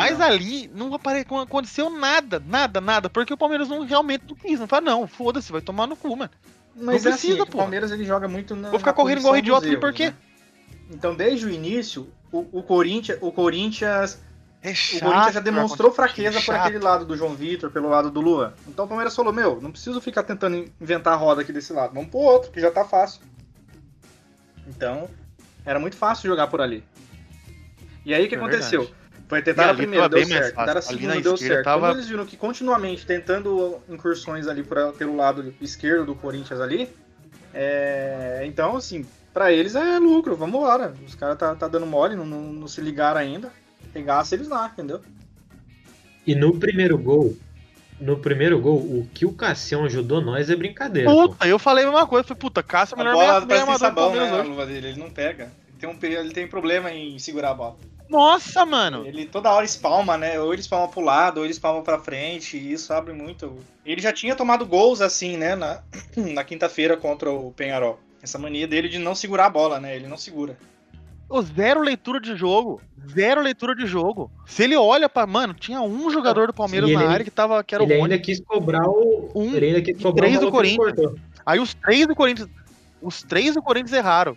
Mas 0.00 0.18
Não. 0.18 0.26
ali 0.26 0.70
não, 0.74 0.94
apare... 0.94 1.26
não 1.30 1.40
aconteceu 1.40 1.90
nada, 1.90 2.42
nada, 2.46 2.80
nada, 2.80 3.10
porque 3.10 3.32
o 3.34 3.36
Palmeiras 3.36 3.68
não 3.68 3.84
realmente 3.84 4.24
não 4.28 4.34
quis. 4.36 4.58
Não 4.60 4.66
fala, 4.66 4.82
não, 4.82 5.06
foda-se, 5.06 5.52
vai 5.52 5.60
tomar 5.60 5.86
no 5.86 5.96
cu, 5.96 6.16
mano. 6.16 6.30
Mas 6.74 6.84
Não 6.84 6.92
é 6.92 6.96
assim, 6.96 7.10
precisa, 7.10 7.32
é 7.34 7.36
que 7.36 7.42
o 7.42 7.46
pô. 7.46 7.58
Palmeiras 7.58 7.90
ele 7.90 8.04
joga 8.04 8.26
muito 8.28 8.54
na. 8.56 8.70
Vou 8.70 8.78
ficar 8.78 8.92
na 8.92 8.96
correndo 8.96 9.18
igual 9.18 9.36
idiota 9.36 9.66
ali, 9.66 9.76
por 9.76 9.92
quê? 9.92 10.06
né? 10.10 10.14
Então, 10.90 11.14
desde 11.14 11.46
o 11.46 11.50
início, 11.50 12.08
o, 12.32 12.46
o 12.52 12.62
Corinthians, 12.62 13.18
o 13.20 13.30
Corinthians, 13.30 14.18
É 14.62 14.70
o 14.70 14.74
chato. 14.74 15.00
Corinthians 15.02 15.34
já 15.34 15.40
demonstrou 15.40 15.92
fraqueza 15.92 16.38
por 16.38 16.44
chato. 16.46 16.66
aquele 16.66 16.78
lado 16.82 17.04
do 17.04 17.16
João 17.16 17.34
Vitor, 17.34 17.70
pelo 17.70 17.88
lado 17.88 18.10
do 18.10 18.20
Luan. 18.20 18.54
Então 18.66 18.84
o 18.86 18.88
Palmeiras 18.88 19.14
falou: 19.14 19.32
Meu, 19.32 19.60
não 19.60 19.70
preciso 19.70 20.00
ficar 20.00 20.22
tentando 20.22 20.64
inventar 20.80 21.12
a 21.12 21.16
roda 21.16 21.42
aqui 21.42 21.52
desse 21.52 21.72
lado. 21.72 21.92
Vamos 21.94 22.08
pro 22.10 22.18
outro, 22.20 22.50
que 22.50 22.60
já 22.60 22.70
tá 22.70 22.84
fácil. 22.84 23.20
Então, 24.66 25.08
era 25.64 25.78
muito 25.78 25.96
fácil 25.96 26.28
jogar 26.30 26.46
por 26.46 26.60
ali. 26.60 26.84
E 28.04 28.14
aí 28.14 28.24
o 28.24 28.28
que 28.28 28.34
É 28.34 28.38
aconteceu? 28.38 28.82
verdade. 28.82 28.99
Foi 29.30 29.40
tentar 29.40 29.66
a 29.66 29.68
ali 29.70 29.76
primeira, 29.78 30.08
deu 30.08 30.26
certo. 30.26 30.48
Tentaram 30.48 30.72
a 30.72 30.74
Ali 30.76 30.82
segunda, 30.82 31.14
na 31.14 31.20
deu 31.20 31.34
esquerda 31.34 31.54
certo. 31.54 31.64
tava- 31.64 31.86
Quando 31.86 31.96
eles 31.96 32.08
viram 32.08 32.26
que 32.26 32.36
continuamente 32.36 33.06
tentando 33.06 33.78
incursões 33.88 34.46
ali 34.46 34.62
pra- 34.62 34.92
pelo 34.92 35.16
lado 35.16 35.54
esquerdo 35.60 36.04
do 36.06 36.14
Corinthians 36.16 36.60
ali, 36.60 36.88
é, 37.54 38.42
então, 38.44 38.76
assim, 38.76 39.06
pra 39.32 39.52
eles 39.52 39.74
é 39.74 39.98
lucro, 39.98 40.36
vamos 40.36 40.56
embora. 40.56 40.94
Os 41.06 41.14
caras 41.14 41.38
tá, 41.38 41.54
tá 41.54 41.68
dando 41.68 41.86
mole, 41.86 42.16
não, 42.16 42.26
não, 42.26 42.40
não 42.52 42.68
se 42.68 42.80
ligaram 42.80 43.20
ainda. 43.20 43.52
Pegasse 43.92 44.34
eles 44.34 44.48
lá, 44.48 44.68
entendeu? 44.72 45.00
E 46.26 46.34
no 46.34 46.58
primeiro 46.58 46.98
gol, 46.98 47.36
no 48.00 48.18
primeiro 48.18 48.58
gol, 48.60 48.76
o 48.78 49.08
que 49.14 49.24
o 49.26 49.32
Cassião 49.32 49.84
ajudou 49.84 50.20
nós 50.20 50.50
é 50.50 50.56
brincadeira. 50.56 51.10
pô. 51.10 51.28
Puta, 51.30 51.46
eu 51.46 51.58
falei 51.58 51.84
a 51.84 51.88
mesma 51.90 52.06
coisa. 52.06 52.26
Falei, 52.26 52.38
puta, 52.40 52.62
Cássio 52.62 52.94
é 52.94 52.98
melhor 52.98 53.14
meia- 53.16 53.40
meia 53.46 53.60
armador 53.62 53.90
do 53.90 53.94
Palmeiras 53.94 54.32
hoje. 54.32 54.48
luva 54.48 54.66
dele, 54.66 54.88
ele 54.88 54.98
não 55.00 55.10
pega. 55.10 55.44
Ele 55.68 55.78
tem, 55.78 55.88
um, 55.88 56.20
ele 56.20 56.30
tem 56.32 56.46
problema 56.48 56.90
em 56.92 57.18
segurar 57.18 57.50
a 57.50 57.54
bola. 57.54 57.76
Nossa, 58.10 58.66
mano. 58.66 59.06
Ele 59.06 59.24
toda 59.24 59.50
hora 59.52 59.64
espalma, 59.64 60.18
né? 60.18 60.38
Ou 60.40 60.52
ele 60.52 60.60
espalma 60.60 60.88
pro 60.88 61.00
lado, 61.00 61.38
ou 61.38 61.44
ele 61.44 61.52
espalma 61.52 61.80
pra 61.82 61.98
frente, 61.98 62.56
e 62.56 62.72
isso 62.72 62.92
abre 62.92 63.12
muito. 63.12 63.56
Ele 63.86 64.02
já 64.02 64.12
tinha 64.12 64.34
tomado 64.34 64.66
gols 64.66 65.00
assim, 65.00 65.36
né? 65.36 65.54
Na, 65.54 65.80
na 66.16 66.42
quinta-feira 66.44 66.96
contra 66.96 67.30
o 67.30 67.52
Penharol. 67.52 68.00
Essa 68.22 68.38
mania 68.38 68.66
dele 68.66 68.88
de 68.88 68.98
não 68.98 69.14
segurar 69.14 69.46
a 69.46 69.50
bola, 69.50 69.78
né? 69.80 69.94
Ele 69.96 70.06
não 70.08 70.16
segura. 70.16 70.58
Ô, 71.28 71.40
zero 71.40 71.80
leitura 71.80 72.20
de 72.20 72.34
jogo. 72.34 72.80
Zero 73.08 73.40
leitura 73.40 73.74
de 73.76 73.86
jogo. 73.86 74.30
Se 74.44 74.64
ele 74.64 74.76
olha 74.76 75.08
pra. 75.08 75.24
Mano, 75.26 75.54
tinha 75.54 75.80
um 75.80 76.10
jogador 76.10 76.48
do 76.48 76.52
Palmeiras 76.52 76.90
na 76.90 77.02
ele- 77.04 77.12
área 77.12 77.24
que, 77.24 77.30
tava, 77.30 77.62
que 77.62 77.72
era 77.74 77.84
o 77.84 77.86
ele 77.86 77.94
Rony. 78.00 78.12
ainda 78.14 78.22
quis 78.24 78.40
cobrar 78.40 78.82
o. 78.88 79.30
Um 79.34 79.54
ele 79.54 79.66
ainda 79.66 79.80
quis 79.80 80.02
cobrar 80.02 80.26
três 80.26 80.38
o 80.38 80.46
do 80.46 80.50
Corinthians. 80.50 80.94
cortou. 80.96 81.14
Aí 81.46 81.60
os 81.60 81.72
três 81.72 82.06
do 82.08 82.16
Corinthians. 82.16 82.48
Os 83.00 83.22
três 83.22 83.54
do 83.54 83.62
Corinthians 83.62 83.92
erraram. 83.92 84.36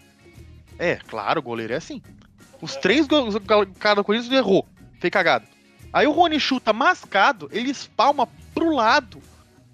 É, 0.78 0.96
claro, 1.08 1.40
o 1.40 1.44
goleiro 1.44 1.74
é 1.74 1.78
assim. 1.78 2.00
Os 2.64 2.78
três 2.78 3.06
gols- 3.06 3.36
o 3.36 3.42
cara 3.78 3.96
do 3.96 4.04
Corinthians 4.06 4.32
errou. 4.32 4.66
Fez 5.02 5.12
cagada. 5.12 5.46
Aí 5.92 6.08
o 6.08 6.12
Rony 6.12 6.40
chuta 6.40 6.72
mascado, 6.72 7.50
ele 7.52 7.70
espalma 7.70 8.26
pro 8.56 8.74
lado, 8.74 9.22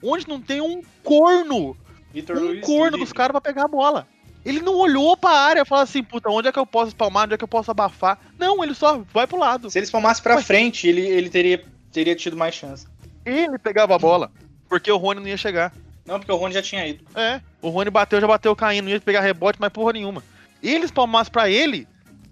onde 0.03 0.27
não 0.27 0.41
tem 0.41 0.59
um 0.59 0.81
corno, 1.03 1.77
Vitor 2.11 2.35
um 2.37 2.39
Luiz. 2.39 2.65
corno 2.65 2.97
dos 2.97 3.13
caras 3.13 3.31
pra 3.31 3.39
pegar 3.41 3.65
a 3.65 3.67
bola. 3.67 4.07
Ele 4.43 4.59
não 4.61 4.73
olhou 4.75 5.15
pra 5.15 5.29
área 5.29 5.61
e 5.61 5.65
falou 5.65 5.83
assim, 5.83 6.01
puta, 6.01 6.29
onde 6.29 6.47
é 6.47 6.51
que 6.51 6.57
eu 6.57 6.65
posso 6.65 6.87
espalmar, 6.87 7.25
onde 7.25 7.35
é 7.35 7.37
que 7.37 7.43
eu 7.43 7.47
posso 7.47 7.69
abafar? 7.69 8.17
Não, 8.39 8.63
ele 8.63 8.73
só 8.73 9.01
vai 9.13 9.27
pro 9.27 9.37
lado. 9.37 9.69
Se 9.69 9.77
ele 9.77 9.85
espalmasse 9.85 10.21
pra 10.21 10.35
Ué. 10.37 10.41
frente, 10.41 10.87
ele, 10.87 11.01
ele 11.01 11.29
teria, 11.29 11.63
teria 11.91 12.15
tido 12.15 12.35
mais 12.35 12.55
chance. 12.55 12.87
Ele 13.23 13.59
pegava 13.59 13.93
a 13.95 13.99
bola, 13.99 14.31
porque 14.67 14.91
o 14.91 14.97
Rony 14.97 15.19
não 15.21 15.27
ia 15.27 15.37
chegar. 15.37 15.71
Não, 16.05 16.17
porque 16.19 16.31
o 16.31 16.37
Rony 16.37 16.53
já 16.55 16.61
tinha 16.61 16.87
ido. 16.87 17.05
É, 17.13 17.39
o 17.61 17.69
Rony 17.69 17.91
bateu, 17.91 18.19
já 18.19 18.25
bateu 18.27 18.55
caindo, 18.55 18.85
não 18.85 18.91
ia 18.91 18.99
pegar 18.99 19.21
rebote, 19.21 19.59
mas 19.61 19.71
porra 19.71 19.93
nenhuma. 19.93 20.23
Ele 20.63 20.85
espalmasse 20.85 21.29
pra 21.29 21.49
ele, 21.49 21.87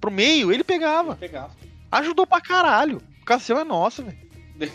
pro 0.08 0.12
meio, 0.12 0.52
ele 0.52 0.64
pegava. 0.64 1.16
Pegava. 1.16 1.52
Ajudou 1.92 2.26
pra 2.26 2.42
caralho. 2.42 3.02
O 3.22 3.26
Cassião 3.26 3.60
é 3.60 3.64
nosso, 3.64 4.04
velho. 4.04 4.72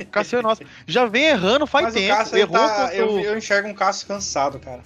O 0.00 0.06
Cassião 0.06 0.40
é 0.40 0.42
nosso. 0.42 0.62
Já 0.86 1.04
vem 1.04 1.24
errando 1.24 1.66
faz 1.66 1.84
Mas 1.84 1.94
o 1.94 1.98
tempo. 1.98 2.16
Cássio, 2.16 2.34
ele 2.34 2.42
Errou 2.42 2.56
tá, 2.56 2.68
contra 2.68 2.94
eu, 2.96 3.12
o... 3.12 3.20
eu 3.20 3.38
enxergo 3.38 3.68
um 3.68 3.74
Cássio 3.74 4.08
cansado, 4.08 4.58
cara. 4.58 4.82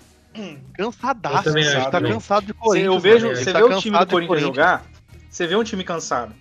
Cansadaço. 0.74 1.36
Eu 1.36 1.42
também 1.44 1.64
ele 1.64 1.76
acho 1.76 1.84
tá 1.84 1.90
também. 1.92 2.12
cansado 2.12 2.46
de 2.46 2.54
Corinthians. 2.54 2.92
eu 2.92 2.98
vejo, 2.98 3.26
mano. 3.26 3.38
Ele 3.38 3.44
você 3.44 3.52
tá 3.52 3.58
vê 3.60 3.64
o 3.64 3.78
time 3.78 3.98
do 3.98 4.06
Corinthians 4.06 4.40
jogar, 4.40 4.84
você 5.30 5.46
vê 5.46 5.54
um 5.54 5.62
time 5.62 5.84
cansado. 5.84 6.34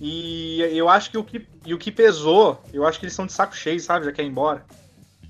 E 0.00 0.60
eu 0.60 0.88
acho 0.88 1.10
que 1.10 1.18
o 1.18 1.24
que, 1.24 1.44
e 1.66 1.74
o 1.74 1.78
que 1.78 1.90
pesou, 1.90 2.62
eu 2.72 2.86
acho 2.86 3.00
que 3.00 3.04
eles 3.04 3.12
estão 3.12 3.26
de 3.26 3.32
saco 3.32 3.56
cheio, 3.56 3.80
sabe? 3.80 4.04
Já 4.06 4.12
quer 4.12 4.22
ir 4.22 4.28
embora. 4.28 4.64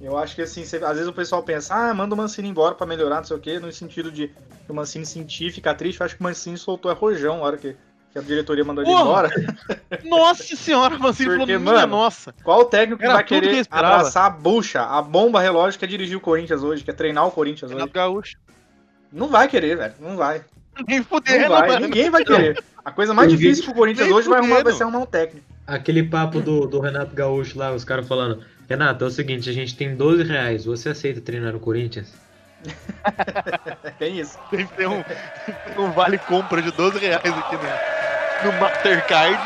Eu 0.00 0.16
acho 0.16 0.34
que 0.36 0.42
assim, 0.42 0.64
você- 0.64 0.76
às 0.76 0.92
vezes 0.92 1.08
o 1.08 1.12
pessoal 1.12 1.42
pensa, 1.42 1.74
ah, 1.74 1.92
manda 1.92 2.14
o 2.14 2.18
Mancini 2.18 2.48
embora 2.48 2.74
pra 2.74 2.86
melhorar, 2.86 3.16
não 3.16 3.24
sei 3.24 3.36
o 3.36 3.40
quê, 3.40 3.58
no 3.58 3.70
sentido 3.72 4.12
de 4.12 4.28
que 4.28 4.70
o 4.70 4.74
Mancini 4.74 5.04
sentir, 5.04 5.50
ficar 5.52 5.74
triste. 5.74 6.00
Eu 6.00 6.06
acho 6.06 6.14
que 6.14 6.20
o 6.20 6.24
Mancini 6.24 6.56
soltou 6.56 6.88
a 6.90 6.94
rojão 6.94 7.38
na 7.38 7.42
hora 7.42 7.56
que, 7.56 7.74
que 8.12 8.18
a 8.18 8.22
diretoria 8.22 8.64
mandou 8.64 8.84
ele 8.84 8.92
Porra! 8.92 9.02
embora. 9.02 9.30
Nossa 10.04 10.54
senhora, 10.56 10.96
Mancini 10.98 11.30
Porque, 11.36 11.52
falou, 11.54 11.60
minha 11.60 11.80
mano, 11.80 11.96
nossa. 11.96 12.32
Qual 12.44 12.60
o 12.60 12.64
técnico 12.66 13.02
que 13.02 13.08
vai 13.08 13.24
que 13.24 13.28
querer 13.40 13.56
esperava. 13.56 13.94
abraçar 13.96 14.26
a 14.26 14.30
bucha, 14.30 14.82
a 14.82 15.02
bomba 15.02 15.40
relógio 15.40 15.78
que 15.78 15.84
é 15.84 15.88
dirigir 15.88 16.16
o 16.16 16.20
Corinthians 16.20 16.62
hoje, 16.62 16.84
que 16.84 16.90
é 16.90 16.94
treinar 16.94 17.26
o 17.26 17.30
Corinthians 17.32 17.70
hoje? 17.70 17.74
Renato 17.74 17.92
Gaúcho. 17.92 18.36
Não 19.12 19.26
vai 19.28 19.48
querer, 19.48 19.76
velho. 19.76 19.94
Não 19.98 20.16
vai. 20.16 20.44
Nem 20.86 20.98
Não 20.98 21.06
fudendo, 21.06 21.48
vai. 21.48 21.80
Ninguém 21.80 22.08
vai 22.08 22.24
querer. 22.24 22.62
A 22.84 22.92
coisa 22.92 23.12
mais 23.12 23.32
vi- 23.32 23.38
difícil 23.38 23.64
pro 23.64 23.74
Corinthians 23.74 24.08
hoje 24.12 24.28
vai, 24.28 24.38
arrumar, 24.38 24.62
vai 24.62 24.72
ser 24.72 24.84
arrumar 24.84 25.00
um 25.00 25.06
técnico. 25.06 25.44
Aquele 25.68 26.02
papo 26.02 26.40
do, 26.40 26.66
do 26.66 26.80
Renato 26.80 27.14
Gaúcho 27.14 27.58
lá, 27.58 27.72
os 27.72 27.84
caras 27.84 28.08
falando: 28.08 28.42
Renato, 28.66 29.04
é 29.04 29.08
o 29.08 29.10
seguinte, 29.10 29.50
a 29.50 29.52
gente 29.52 29.76
tem 29.76 29.94
12 29.94 30.24
reais, 30.24 30.64
você 30.64 30.88
aceita 30.88 31.20
treinar 31.20 31.52
no 31.52 31.60
Corinthians? 31.60 32.12
Bem 34.00 34.18
isso. 34.18 34.38
Tem 34.50 34.66
que 34.66 34.74
ter 34.74 34.88
um, 34.88 35.04
um 35.78 35.92
vale 35.92 36.16
compra 36.16 36.62
de 36.62 36.72
12 36.72 36.98
reais 36.98 37.22
aqui 37.22 37.56
no, 37.56 38.50
no 38.50 38.58
Mastercard. 38.58 39.38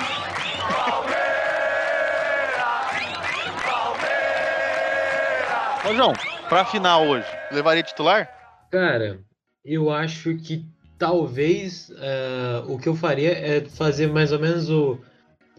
Ô, 5.91 5.95
João, 5.95 6.13
pra 6.49 6.65
final 6.65 7.05
hoje, 7.05 7.27
levaria 7.51 7.83
titular? 7.83 8.31
Cara, 8.71 9.19
eu 9.65 9.91
acho 9.91 10.37
que 10.37 10.65
talvez 10.97 11.91
eh, 11.99 12.63
o 12.69 12.79
que 12.79 12.89
eu 12.89 12.95
faria 12.95 13.33
é 13.33 13.61
fazer 13.65 14.07
mais 14.07 14.31
ou 14.31 14.39
menos 14.39 14.71
o. 14.71 15.01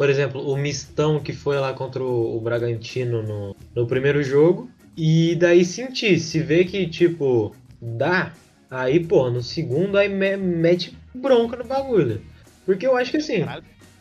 Por 0.03 0.09
exemplo, 0.09 0.45
o 0.45 0.57
mistão 0.57 1.17
que 1.17 1.31
foi 1.31 1.57
lá 1.57 1.71
contra 1.71 2.03
o, 2.03 2.37
Bragantino 2.41 3.23
no, 3.23 3.55
no 3.73 3.87
primeiro 3.87 4.21
jogo. 4.21 4.69
E 4.97 5.33
daí 5.35 5.63
sentir, 5.63 6.19
se 6.19 6.41
vê 6.41 6.65
que, 6.65 6.85
tipo, 6.87 7.55
dá, 7.81 8.33
aí, 8.69 8.99
pô, 8.99 9.29
no 9.29 9.41
segundo 9.41 9.97
aí 9.97 10.09
me- 10.09 10.35
mete 10.35 10.93
bronca 11.15 11.55
no 11.55 11.63
bagulho. 11.63 12.21
Porque 12.65 12.85
eu 12.85 12.97
acho 12.97 13.11
que 13.11 13.15
assim. 13.15 13.45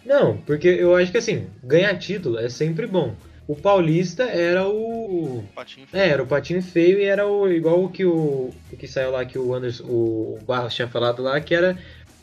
Não, 0.04 0.38
porque 0.38 0.66
eu 0.66 0.96
acho 0.96 1.12
que 1.12 1.18
assim, 1.18 1.46
ganhar 1.62 1.96
título 1.96 2.36
é 2.36 2.48
sempre 2.48 2.84
bom. 2.88 3.14
O 3.46 3.54
Paulista 3.54 4.24
era 4.24 4.66
o. 4.66 5.44
Patinho. 5.54 5.86
É, 5.92 6.08
era 6.08 6.22
o 6.24 6.26
patinho 6.26 6.60
feio 6.60 6.98
e 6.98 7.04
era 7.04 7.28
o 7.28 7.48
igual 7.48 7.84
o 7.84 7.88
que 7.88 8.04
o, 8.04 8.50
o 8.72 8.76
que 8.76 8.88
saiu 8.88 9.12
lá 9.12 9.24
que 9.24 9.38
o 9.38 9.54
Anderson, 9.54 9.84
o 9.84 10.36
Barros 10.44 10.74
tinha 10.74 10.88
falado 10.88 11.22
lá, 11.22 11.40
que 11.40 11.54
era 11.54 11.78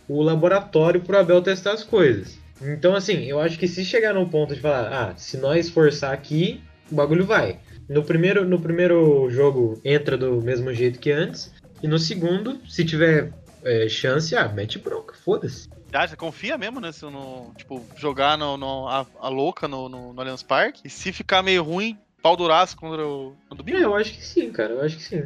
o 0.06 0.22
laboratório 0.22 1.00
pro 1.00 1.18
Abel 1.18 1.42
testar 1.42 1.72
as 1.72 1.84
coisas. 1.86 2.38
Então 2.62 2.96
assim, 2.96 3.24
eu 3.26 3.40
acho 3.40 3.58
que 3.58 3.68
se 3.68 3.84
chegar 3.86 4.14
no 4.14 4.30
ponto 4.30 4.54
de 4.56 4.62
falar, 4.62 5.10
ah, 5.12 5.16
se 5.18 5.38
nós 5.38 5.70
forçar 5.70 6.14
aqui, 6.14 6.62
o 6.92 6.96
bagulho 6.96 7.26
vai. 7.26 7.60
No 7.88 8.04
primeiro, 8.04 8.46
no 8.48 8.60
primeiro 8.60 9.30
jogo 9.30 9.80
entra 9.84 10.18
do 10.18 10.42
mesmo 10.42 10.74
jeito 10.74 11.00
que 11.00 11.12
antes, 11.12 11.54
e 11.82 11.88
no 11.88 11.98
segundo, 11.98 12.60
se 12.68 12.84
tiver 12.86 13.34
é, 13.64 13.88
chance, 13.88 14.36
ah, 14.36 14.48
mete 14.50 14.78
bronca, 14.78 15.16
foda-se. 15.16 15.68
Ah, 15.92 16.08
você 16.08 16.16
confia 16.16 16.58
mesmo, 16.58 16.80
né? 16.80 16.92
Se 16.92 17.04
eu 17.04 17.10
não, 17.10 17.52
tipo, 17.58 17.84
jogar 17.96 18.38
no, 18.38 18.58
no- 18.58 18.88
a, 18.88 19.08
a 19.20 19.30
louca 19.30 19.68
no, 19.68 19.90
no, 19.90 20.14
no 20.14 20.22
Allianz 20.22 20.44
Parque? 20.44 20.82
E 20.86 20.90
se 20.90 21.12
ficar 21.12 21.42
meio 21.42 21.64
ruim, 21.64 21.98
pau 22.22 22.38
duraço 22.38 22.78
contra 22.78 23.04
o, 23.08 23.36
no 23.50 23.56
domingo? 23.58 23.78
É, 23.78 23.84
eu 23.86 23.96
acho 23.96 24.14
que 24.14 24.24
sim, 24.24 24.52
cara, 24.52 24.74
eu 24.74 24.82
acho 24.82 24.98
que 24.98 25.04
sim. 25.04 25.24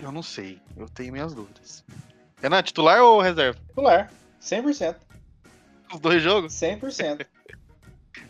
Eu 0.00 0.12
não 0.12 0.22
sei. 0.22 0.60
Eu 0.76 0.88
tenho 0.88 1.12
minhas 1.12 1.34
dúvidas. 1.34 1.82
Renan, 2.40 2.62
titular 2.62 3.02
ou 3.02 3.20
reserva? 3.20 3.58
Titular. 3.68 4.10
100%. 4.40 4.96
Os 5.92 6.00
dois 6.00 6.22
jogos? 6.22 6.52
100%. 6.54 7.26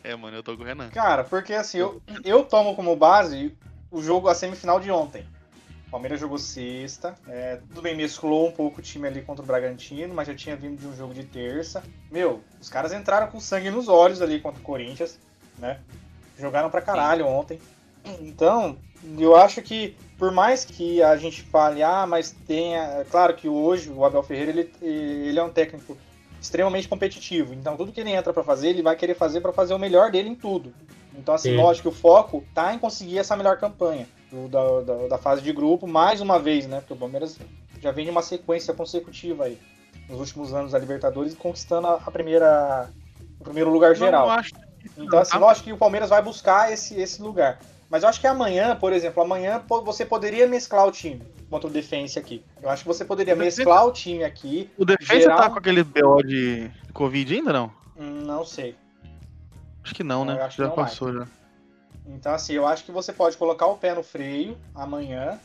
É, 0.02 0.14
mano, 0.14 0.36
eu 0.36 0.42
tô 0.42 0.56
com 0.56 0.62
o 0.62 0.66
Renan. 0.66 0.90
Cara, 0.90 1.24
porque 1.24 1.54
assim, 1.54 1.78
eu, 1.78 2.02
eu 2.24 2.44
tomo 2.44 2.74
como 2.74 2.94
base 2.94 3.56
o 3.90 4.02
jogo, 4.02 4.28
a 4.28 4.34
semifinal 4.34 4.80
de 4.80 4.90
ontem. 4.90 5.24
O 5.86 5.90
Palmeiras 5.90 6.18
jogou 6.18 6.38
sexta. 6.38 7.14
é, 7.28 7.56
tudo 7.56 7.80
bem, 7.80 7.96
mesclou 7.96 8.48
um 8.48 8.52
pouco 8.52 8.80
o 8.80 8.82
time 8.82 9.06
ali 9.06 9.22
contra 9.22 9.42
o 9.42 9.46
Bragantino, 9.46 10.12
mas 10.12 10.26
já 10.26 10.34
tinha 10.34 10.56
vindo 10.56 10.78
de 10.78 10.86
um 10.86 10.96
jogo 10.96 11.14
de 11.14 11.24
terça. 11.24 11.82
Meu, 12.10 12.42
os 12.60 12.68
caras 12.68 12.92
entraram 12.92 13.28
com 13.28 13.38
sangue 13.40 13.70
nos 13.70 13.88
olhos 13.88 14.20
ali 14.20 14.40
contra 14.40 14.60
o 14.60 14.64
Corinthians, 14.64 15.18
né? 15.58 15.80
Jogaram 16.38 16.68
pra 16.68 16.82
caralho 16.82 17.26
ontem. 17.26 17.60
Então, 18.20 18.76
eu 19.18 19.36
acho 19.36 19.62
que, 19.62 19.96
por 20.18 20.32
mais 20.32 20.64
que 20.64 21.02
a 21.02 21.16
gente 21.16 21.42
fale, 21.42 21.82
ah, 21.82 22.06
mas 22.06 22.32
tenha. 22.46 23.06
Claro 23.10 23.34
que 23.34 23.48
hoje 23.48 23.90
o 23.90 24.04
Abel 24.04 24.22
Ferreira 24.22 24.50
ele, 24.50 24.72
ele 24.82 25.38
é 25.38 25.42
um 25.42 25.50
técnico 25.50 25.96
extremamente 26.44 26.86
competitivo. 26.86 27.54
Então, 27.54 27.74
tudo 27.76 27.90
que 27.90 28.00
ele 28.00 28.10
entra 28.10 28.32
pra 28.32 28.44
fazer, 28.44 28.68
ele 28.68 28.82
vai 28.82 28.94
querer 28.94 29.14
fazer 29.14 29.40
pra 29.40 29.52
fazer 29.52 29.72
o 29.72 29.78
melhor 29.78 30.10
dele 30.10 30.28
em 30.28 30.34
tudo. 30.34 30.74
Então, 31.16 31.34
assim, 31.34 31.50
Sim. 31.50 31.56
lógico 31.56 31.88
que 31.90 31.96
o 31.96 31.98
foco 31.98 32.44
tá 32.54 32.74
em 32.74 32.78
conseguir 32.78 33.18
essa 33.18 33.34
melhor 33.36 33.56
campanha 33.58 34.06
do- 34.30 34.48
da, 34.48 34.80
da, 34.82 35.06
da 35.08 35.18
fase 35.18 35.40
de 35.40 35.52
grupo, 35.52 35.86
mais 35.86 36.20
uma 36.20 36.38
vez, 36.38 36.66
né? 36.66 36.80
Porque 36.80 36.92
o 36.92 36.96
Palmeiras 36.96 37.38
já 37.80 37.90
vem 37.90 38.04
de 38.04 38.10
uma 38.10 38.20
sequência 38.22 38.74
consecutiva 38.74 39.44
aí, 39.44 39.58
nos 40.08 40.20
últimos 40.20 40.52
anos 40.52 40.72
da 40.72 40.78
Libertadores, 40.78 41.34
conquistando 41.34 41.86
a, 41.86 41.94
a 42.04 42.10
primeira, 42.10 42.90
o 43.40 43.44
primeiro 43.44 43.70
lugar 43.70 43.94
geral. 43.96 44.26
Não 44.26 44.34
acho. 44.34 44.52
Então, 44.98 45.18
assim, 45.20 45.36
Ah. 45.36 45.38
lógico 45.38 45.64
que 45.64 45.72
o 45.72 45.78
Palmeiras 45.78 46.10
vai 46.10 46.20
buscar 46.20 46.70
esse, 46.70 46.94
esse 47.00 47.22
lugar. 47.22 47.58
Mas 47.90 48.02
eu 48.02 48.08
acho 48.08 48.20
que 48.20 48.26
amanhã, 48.26 48.74
por 48.76 48.92
exemplo, 48.92 49.22
amanhã 49.22 49.62
você 49.84 50.04
poderia 50.04 50.46
mesclar 50.48 50.86
o 50.86 50.90
time 50.92 51.22
contra 51.50 51.68
o 51.68 51.70
Defense 51.72 52.18
aqui. 52.18 52.44
Eu 52.62 52.68
acho 52.70 52.82
que 52.82 52.88
você 52.88 53.04
poderia 53.04 53.34
O 53.34 53.36
Defensa- 53.36 53.58
mesclar 53.58 53.86
o 53.86 53.92
time 53.92 54.24
aqui. 54.24 54.70
O 54.76 54.84
defesa 54.84 55.20
Geral- 55.20 55.38
tá 55.38 55.50
com 55.50 55.58
aquele 55.58 55.84
BO 55.84 56.22
de 56.22 56.70
Covid 56.92 57.34
ainda, 57.34 57.52
não? 57.52 57.70
Não 57.96 58.44
sei. 58.44 58.74
Acho 59.84 59.94
que 59.94 60.02
não, 60.02 60.24
Não, 60.24 60.34
né? 60.34 60.48
que 60.48 60.56
já 60.56 60.64
não 60.66 60.74
passou, 60.74 61.12
já. 61.12 61.26
Então, 62.06 62.32
assim, 62.34 62.54
eu 62.54 62.66
acho 62.66 62.84
que 62.84 62.90
você 62.92 63.12
pode 63.12 63.36
colocar 63.36 63.66
o 63.66 63.76
pé 63.76 63.94
no 63.94 64.02
freio 64.02 64.58
amanhã, 64.74 65.38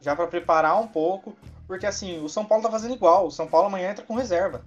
já 0.00 0.14
para 0.16 0.26
preparar 0.26 0.80
um 0.80 0.86
pouco, 0.86 1.36
porque 1.66 1.86
assim, 1.86 2.22
o 2.24 2.28
São 2.28 2.44
Paulo 2.44 2.62
tá 2.64 2.70
fazendo 2.70 2.94
igual. 2.94 3.26
O 3.26 3.30
São 3.30 3.46
Paulo 3.46 3.66
amanhã 3.66 3.90
entra 3.90 4.04
com 4.04 4.14
reserva. 4.14 4.64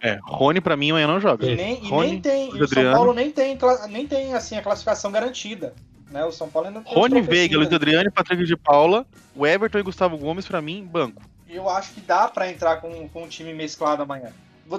É, 0.00 0.18
Rony 0.22 0.60
pra 0.60 0.76
mim 0.76 0.90
amanhã 0.90 1.06
não 1.06 1.18
joga. 1.20 1.46
E 1.46 1.56
nem, 1.56 1.84
e 1.84 1.90
nem 1.90 2.20
tem, 2.20 2.54
e 2.54 2.62
o 2.62 2.68
São. 2.68 2.92
Paulo 2.92 3.14
nem 3.14 3.30
tem, 3.30 3.56
nem 3.88 4.06
tem 4.06 4.34
assim 4.34 4.56
a 4.56 4.62
classificação 4.62 5.10
garantida, 5.10 5.74
né? 6.16 6.24
O 6.24 6.32
São 6.32 6.48
Paulo 6.48 6.68
ainda 6.68 6.80
tem 6.80 6.94
Rony 6.94 7.20
Veiga, 7.20 7.58
Luiz. 7.58 7.72
Adriano, 7.72 8.10
Patrick 8.10 8.44
de 8.44 8.56
Paula, 8.56 9.06
o 9.34 9.46
Everton 9.46 9.78
e 9.78 9.82
Gustavo 9.82 10.16
Gomes, 10.16 10.46
pra 10.46 10.62
mim, 10.62 10.82
banco. 10.82 11.22
Eu 11.48 11.68
acho 11.68 11.92
que 11.92 12.00
dá 12.00 12.26
pra 12.26 12.50
entrar 12.50 12.76
com, 12.76 13.08
com 13.08 13.24
um 13.24 13.28
time 13.28 13.52
mesclado 13.52 14.02
amanhã. 14.02 14.32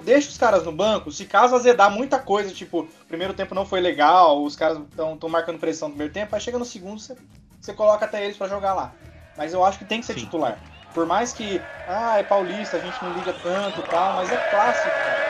Deixa 0.03 0.29
os 0.29 0.37
caras 0.37 0.65
no 0.65 0.71
banco, 0.71 1.11
se 1.11 1.23
caso 1.23 1.55
azedar 1.55 1.89
muita 1.89 2.19
coisa, 2.19 2.53
tipo, 2.53 2.81
o 2.81 3.05
primeiro 3.07 3.33
tempo 3.33 3.55
não 3.55 3.65
foi 3.65 3.79
legal, 3.79 4.43
os 4.43 4.53
caras 4.53 4.79
estão 4.79 5.29
marcando 5.29 5.59
pressão 5.59 5.87
no 5.87 5.93
primeiro 5.93 6.13
tempo, 6.13 6.35
aí 6.35 6.41
chega 6.41 6.59
no 6.59 6.65
segundo, 6.65 6.99
você, 6.99 7.15
você 7.61 7.71
coloca 7.71 8.03
até 8.03 8.25
eles 8.25 8.35
pra 8.35 8.49
jogar 8.49 8.73
lá. 8.73 8.91
Mas 9.37 9.53
eu 9.53 9.63
acho 9.63 9.79
que 9.79 9.85
tem 9.85 10.01
que 10.01 10.05
ser 10.05 10.15
Sim. 10.15 10.25
titular. 10.25 10.59
Por 10.93 11.05
mais 11.05 11.31
que, 11.31 11.61
ah, 11.87 12.17
é 12.17 12.23
paulista, 12.23 12.75
a 12.75 12.79
gente 12.81 13.01
não 13.01 13.13
liga 13.13 13.33
tanto 13.41 13.79
e 13.79 13.83
tal, 13.83 14.13
mas 14.13 14.29
é 14.29 14.37
clássico, 14.49 14.89
cara. 14.89 15.27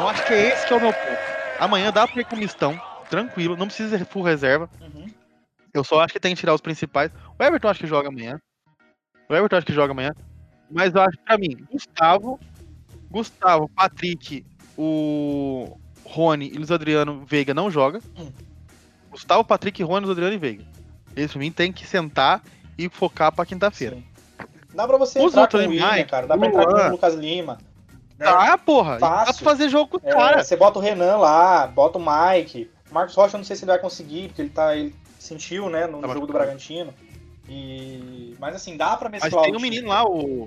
Eu 0.00 0.08
acho 0.08 0.26
que 0.26 0.32
é 0.32 0.48
esse 0.48 0.66
que 0.66 0.72
é 0.72 0.76
o 0.76 0.80
meu 0.80 0.92
ponto. 0.92 1.11
Amanhã 1.62 1.92
dá 1.92 2.08
pra 2.08 2.20
ir 2.20 2.24
com 2.24 2.34
mistão, 2.34 2.76
tranquilo, 3.08 3.56
não 3.56 3.66
precisa 3.66 3.96
ser 3.96 4.04
full 4.04 4.24
reserva. 4.24 4.68
uhum. 4.80 5.06
Eu 5.72 5.84
só 5.84 6.00
acho 6.00 6.12
que 6.12 6.18
tem 6.18 6.34
que 6.34 6.40
tirar 6.40 6.54
os 6.54 6.60
principais. 6.60 7.12
O 7.38 7.42
Everton 7.42 7.68
acho 7.68 7.78
que 7.78 7.86
joga 7.86 8.08
amanhã. 8.08 8.36
O 9.28 9.34
Everton 9.34 9.56
acho 9.56 9.66
que 9.66 9.72
joga 9.72 9.92
amanhã. 9.92 10.10
Mas 10.68 10.92
eu 10.92 11.00
acho 11.00 11.16
que 11.16 11.24
pra 11.24 11.38
mim, 11.38 11.56
Gustavo, 11.70 12.40
Gustavo, 13.08 13.68
Patrick, 13.68 14.44
o 14.76 15.78
Rony 16.04 16.48
e 16.48 16.56
Luiz 16.56 16.72
Adriano 16.72 17.24
Veiga 17.24 17.54
não 17.54 17.70
joga. 17.70 18.00
Hum. 18.18 18.32
Gustavo, 19.08 19.44
Patrick, 19.44 19.84
Rony, 19.84 20.04
Luiz 20.04 20.18
Adriano 20.18 20.34
e 20.34 20.38
Veiga. 20.38 20.64
Esse 21.14 21.34
pra 21.34 21.38
mim 21.38 21.52
tem 21.52 21.72
que 21.72 21.86
sentar 21.86 22.42
e 22.76 22.88
focar 22.88 23.30
pra 23.30 23.46
quinta-feira. 23.46 23.98
Dá 24.74 24.84
pra 24.84 24.96
você 24.96 25.20
Os 25.20 25.26
entrar 25.26 25.46
com 25.46 25.58
o 25.58 25.60
William, 25.60 26.04
cara. 26.06 26.26
Dá 26.26 26.36
pra 26.36 26.48
entrar 26.48 26.66
com 26.66 26.72
o 26.72 26.90
Lucas 26.90 27.14
Lima. 27.14 27.58
Tá, 28.22 28.58
porra. 28.58 28.98
Dá 28.98 29.08
pra 29.08 29.26
Fácil. 29.26 29.44
fazer 29.44 29.68
jogo 29.68 29.88
com 29.88 29.96
os 29.98 30.04
É, 30.04 30.12
caras. 30.12 30.46
você 30.46 30.56
bota 30.56 30.78
o 30.78 30.82
Renan 30.82 31.16
lá, 31.16 31.66
bota 31.66 31.98
o 31.98 32.02
Mike. 32.04 32.70
Marcos 32.90 33.14
Rocha, 33.14 33.36
eu 33.36 33.38
não 33.38 33.44
sei 33.44 33.56
se 33.56 33.64
ele 33.64 33.70
vai 33.72 33.80
conseguir, 33.80 34.28
porque 34.28 34.42
ele 34.42 34.50
tá. 34.50 34.76
Ele 34.76 34.94
sentiu, 35.18 35.70
né, 35.70 35.86
no 35.86 36.00
Tá 36.00 36.08
jogo 36.08 36.26
do 36.26 36.32
machucado. 36.32 36.32
Bragantino. 36.32 36.92
E... 37.48 38.36
Mas 38.38 38.54
assim, 38.56 38.76
dá 38.76 38.96
pra 38.96 39.08
Mas 39.08 39.22
mesclar 39.22 39.44
tem 39.44 39.54
o 39.54 39.56
um 39.58 39.60
menino 39.60 39.88
lá, 39.88 40.04
o. 40.04 40.46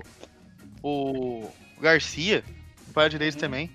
O. 0.82 1.48
Garcia, 1.80 2.42
que 2.42 2.92
foi 2.92 3.04
a 3.04 3.08
direita 3.08 3.36
Uhum. 3.36 3.40
também. 3.40 3.70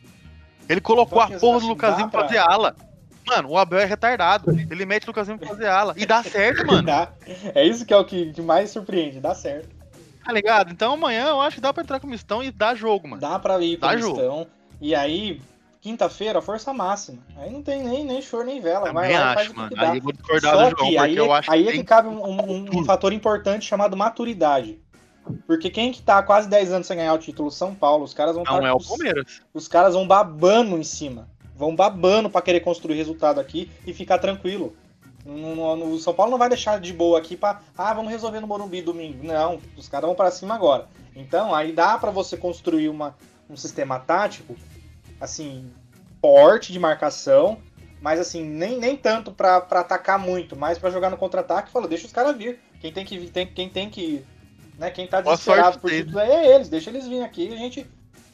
Ele 0.70 0.82
colocou 0.82 1.22
Então, 1.24 1.36
a 1.38 1.40
porra 1.40 1.54
do 1.54 1.58
assim, 1.60 1.68
Lucasinho 1.70 2.10
pra- 2.10 2.22
fazer 2.24 2.38
ala. 2.38 2.76
Mano, 3.28 3.50
o 3.50 3.58
Abel 3.58 3.80
é 3.80 3.86
retardado. 3.86 4.50
Ele 4.52 4.86
mete 4.86 5.04
o 5.04 5.08
Lucasinho 5.08 5.38
pra 5.38 5.48
fazer 5.50 5.68
ala. 5.68 5.94
E 5.98 6.06
dá 6.06 6.24
certo, 6.24 6.66
mano. 6.66 6.84
Dá. 6.84 7.12
É 7.54 7.64
isso 7.66 7.86
que 7.86 7.94
é 7.94 7.98
o 7.98 8.04
que 8.06 8.32
que 8.34 8.42
mais 8.42 8.70
surpreende, 8.72 9.20
dá 9.20 9.36
certo. 9.36 9.70
Tá 10.24 10.32
ligado? 10.32 10.72
Então 10.72 10.94
amanhã 10.94 11.28
eu 11.30 11.42
acho 11.42 11.56
que 11.56 11.62
dá 11.62 11.74
pra 11.74 11.84
entrar 11.84 12.00
com 12.00 12.08
mistão 12.08 12.44
e 12.44 12.52
dar 12.52 12.76
jogo, 12.76 13.08
mano. 13.08 13.22
Dá 13.22 13.38
pra 13.40 13.60
ir 13.62 13.78
Dá 13.78 13.90
pro 13.90 14.00
jogo. 14.00 14.18
mistão. 14.18 14.48
E 14.80 14.94
aí, 14.96 15.42
quinta-feira, 15.80 16.42
força 16.42 16.72
máxima. 16.74 17.20
Aí 17.38 17.50
não 17.52 17.62
tem 17.62 17.84
nem, 17.84 18.06
nem 18.06 18.22
choro 18.22 18.46
nem 18.46 18.60
vela. 18.62 18.92
Vai 18.92 19.10
Também 19.12 19.20
lá 19.20 19.32
e 19.32 19.36
faz 19.36 19.38
acho, 19.40 19.50
o 19.50 19.54
que 19.54 19.60
mano. 19.60 19.76
dá. 19.76 19.92
Aí 19.92 19.98
eu 19.98 20.04
vou 20.04 20.12
discordar 20.14 20.52
Só 20.56 20.70
do 20.70 20.78
João, 20.78 20.90
que 20.90 20.98
aí, 20.98 21.16
eu 21.18 21.34
acho 21.34 21.52
aí 21.52 21.64
que 21.64 21.70
é 21.70 21.74
que 21.74 21.84
cabe 21.84 22.08
um, 22.08 22.24
um- 22.24 22.80
um 22.80 22.86
fator 22.86 23.12
importante 23.14 23.66
chamado 23.66 23.96
maturidade. 23.98 24.80
Porque 25.46 25.70
quem 25.70 25.92
que 25.92 26.02
tá 26.02 26.18
há 26.18 26.24
quase 26.24 26.50
10 26.50 26.72
anos 26.72 26.88
sem 26.88 26.98
ganhar 26.98 27.14
o 27.14 27.18
título? 27.20 27.52
São 27.52 27.76
Paulo. 27.76 28.04
Os 28.04 28.14
caras 28.14 28.34
vão 28.36 28.44
Não 28.44 28.60
tá 28.60 28.68
é 28.68 28.72
o 28.74 28.78
com- 28.80 28.88
Palmeiras. 28.88 29.42
os 29.54 29.68
caras 29.68 29.94
vão 29.94 30.08
babando 30.08 30.78
em 30.78 30.84
cima. 30.84 31.30
Vão 31.56 31.76
babando 31.76 32.28
pra 32.30 32.42
querer 32.42 32.62
construir 32.62 32.96
resultado 32.96 33.40
aqui 33.40 33.70
e 33.86 33.94
ficar 33.94 34.18
tranquilo. 34.18 34.76
O 35.26 36.00
São 36.00 36.14
Paulo 36.14 36.32
não 36.32 36.38
vai 36.38 36.50
deixar 36.50 36.80
de 36.80 36.92
boa 36.92 37.20
aqui 37.20 37.38
pra. 37.38 37.62
Ah, 37.78 37.94
vamos 37.94 38.12
resolver 38.12 38.40
no 38.40 38.48
Morumbi 38.48 38.82
domingo. 38.82 39.24
Não, 39.24 39.60
os 39.78 39.88
caras 39.88 40.08
vão 40.08 40.16
pra 40.16 40.32
cima 40.32 40.56
agora. 40.56 40.88
Então, 41.16 41.54
aí 41.54 41.72
dá 41.72 41.98
pra 41.98 42.10
você 42.10 42.36
construir 42.38 42.90
uma, 42.90 43.16
um 43.50 43.56
sistema 43.56 44.00
tático, 44.00 44.56
assim, 45.20 45.70
forte 46.22 46.72
de 46.72 46.80
marcação, 46.80 47.58
mas 48.02 48.20
assim, 48.20 48.44
nem, 48.44 48.80
nem 48.80 48.98
tanto 48.98 49.32
pra 49.32 49.58
atacar 49.58 50.18
muito, 50.18 50.56
mas 50.56 50.80
pra 50.80 50.90
jogar 50.90 51.10
no 51.10 51.18
contra-ataque, 51.18 51.72
fala, 51.72 51.88
deixa 51.88 52.08
os 52.08 52.14
caras 52.14 52.36
vir. 52.36 52.60
Quem 52.80 52.92
tem 52.92 53.06
que 53.06 53.18
vir, 53.18 53.30
tem, 53.30 53.46
quem 53.46 53.70
tem 53.70 53.90
que. 53.90 54.26
Né, 54.78 54.90
quem 54.90 55.06
tá 55.06 55.22
desesperado 55.22 55.80
por 55.80 55.92
título 55.92 56.20
é 56.20 56.56
eles, 56.56 56.68
deixa 56.68 56.90
eles 56.90 57.06
virem 57.06 57.24
aqui 57.24 57.50
e 57.50 57.54
a 57.54 57.58
gente. 57.58 57.88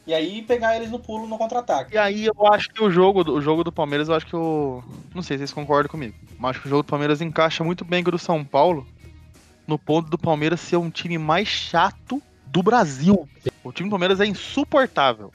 E 0.08 0.14
aí 0.14 0.42
pegar 0.42 0.76
eles 0.78 0.90
no 0.90 1.00
pulo 1.00 1.28
no 1.28 1.38
contra-ataque. 1.38 1.94
E 1.94 1.98
aí 1.98 2.26
eu 2.26 2.48
acho 2.48 2.70
que 2.70 2.82
o 2.82 2.90
jogo, 2.90 3.26
do- 3.26 3.34
o 3.34 3.42
jogo 3.42 3.62
do 3.64 3.74
Palmeiras, 3.74 4.08
eu 4.08 4.16
acho 4.16 4.26
que 4.26 4.34
eu. 4.34 4.82
Não 5.14 5.22
sei 5.22 5.36
se 5.38 5.40
vocês 5.40 5.54
concordam 5.54 5.92
comigo. 5.92 6.16
Mas 6.40 6.52
acho 6.52 6.62
que 6.62 6.68
o 6.68 6.70
jogo 6.70 6.84
do 6.84 6.88
Palmeiras 6.90 7.20
encaixa 7.22 7.62
muito 7.64 7.84
bem 7.84 8.02
com 8.04 8.08
o 8.10 8.12
do 8.14 8.18
São 8.18 8.44
Paulo. 8.44 8.88
No 9.68 9.78
ponto 9.78 10.10
do 10.10 10.18
Palmeiras 10.18 10.62
ser 10.62 10.78
um 10.78 10.90
time 10.90 11.18
mais 11.18 11.50
chato 11.50 12.24
do 12.46 12.64
Brasil. 12.64 13.28
O 13.62 13.74
time 13.74 13.90
do 13.90 13.92
Palmeiras 13.92 14.22
é 14.22 14.26
insuportável. 14.26 15.30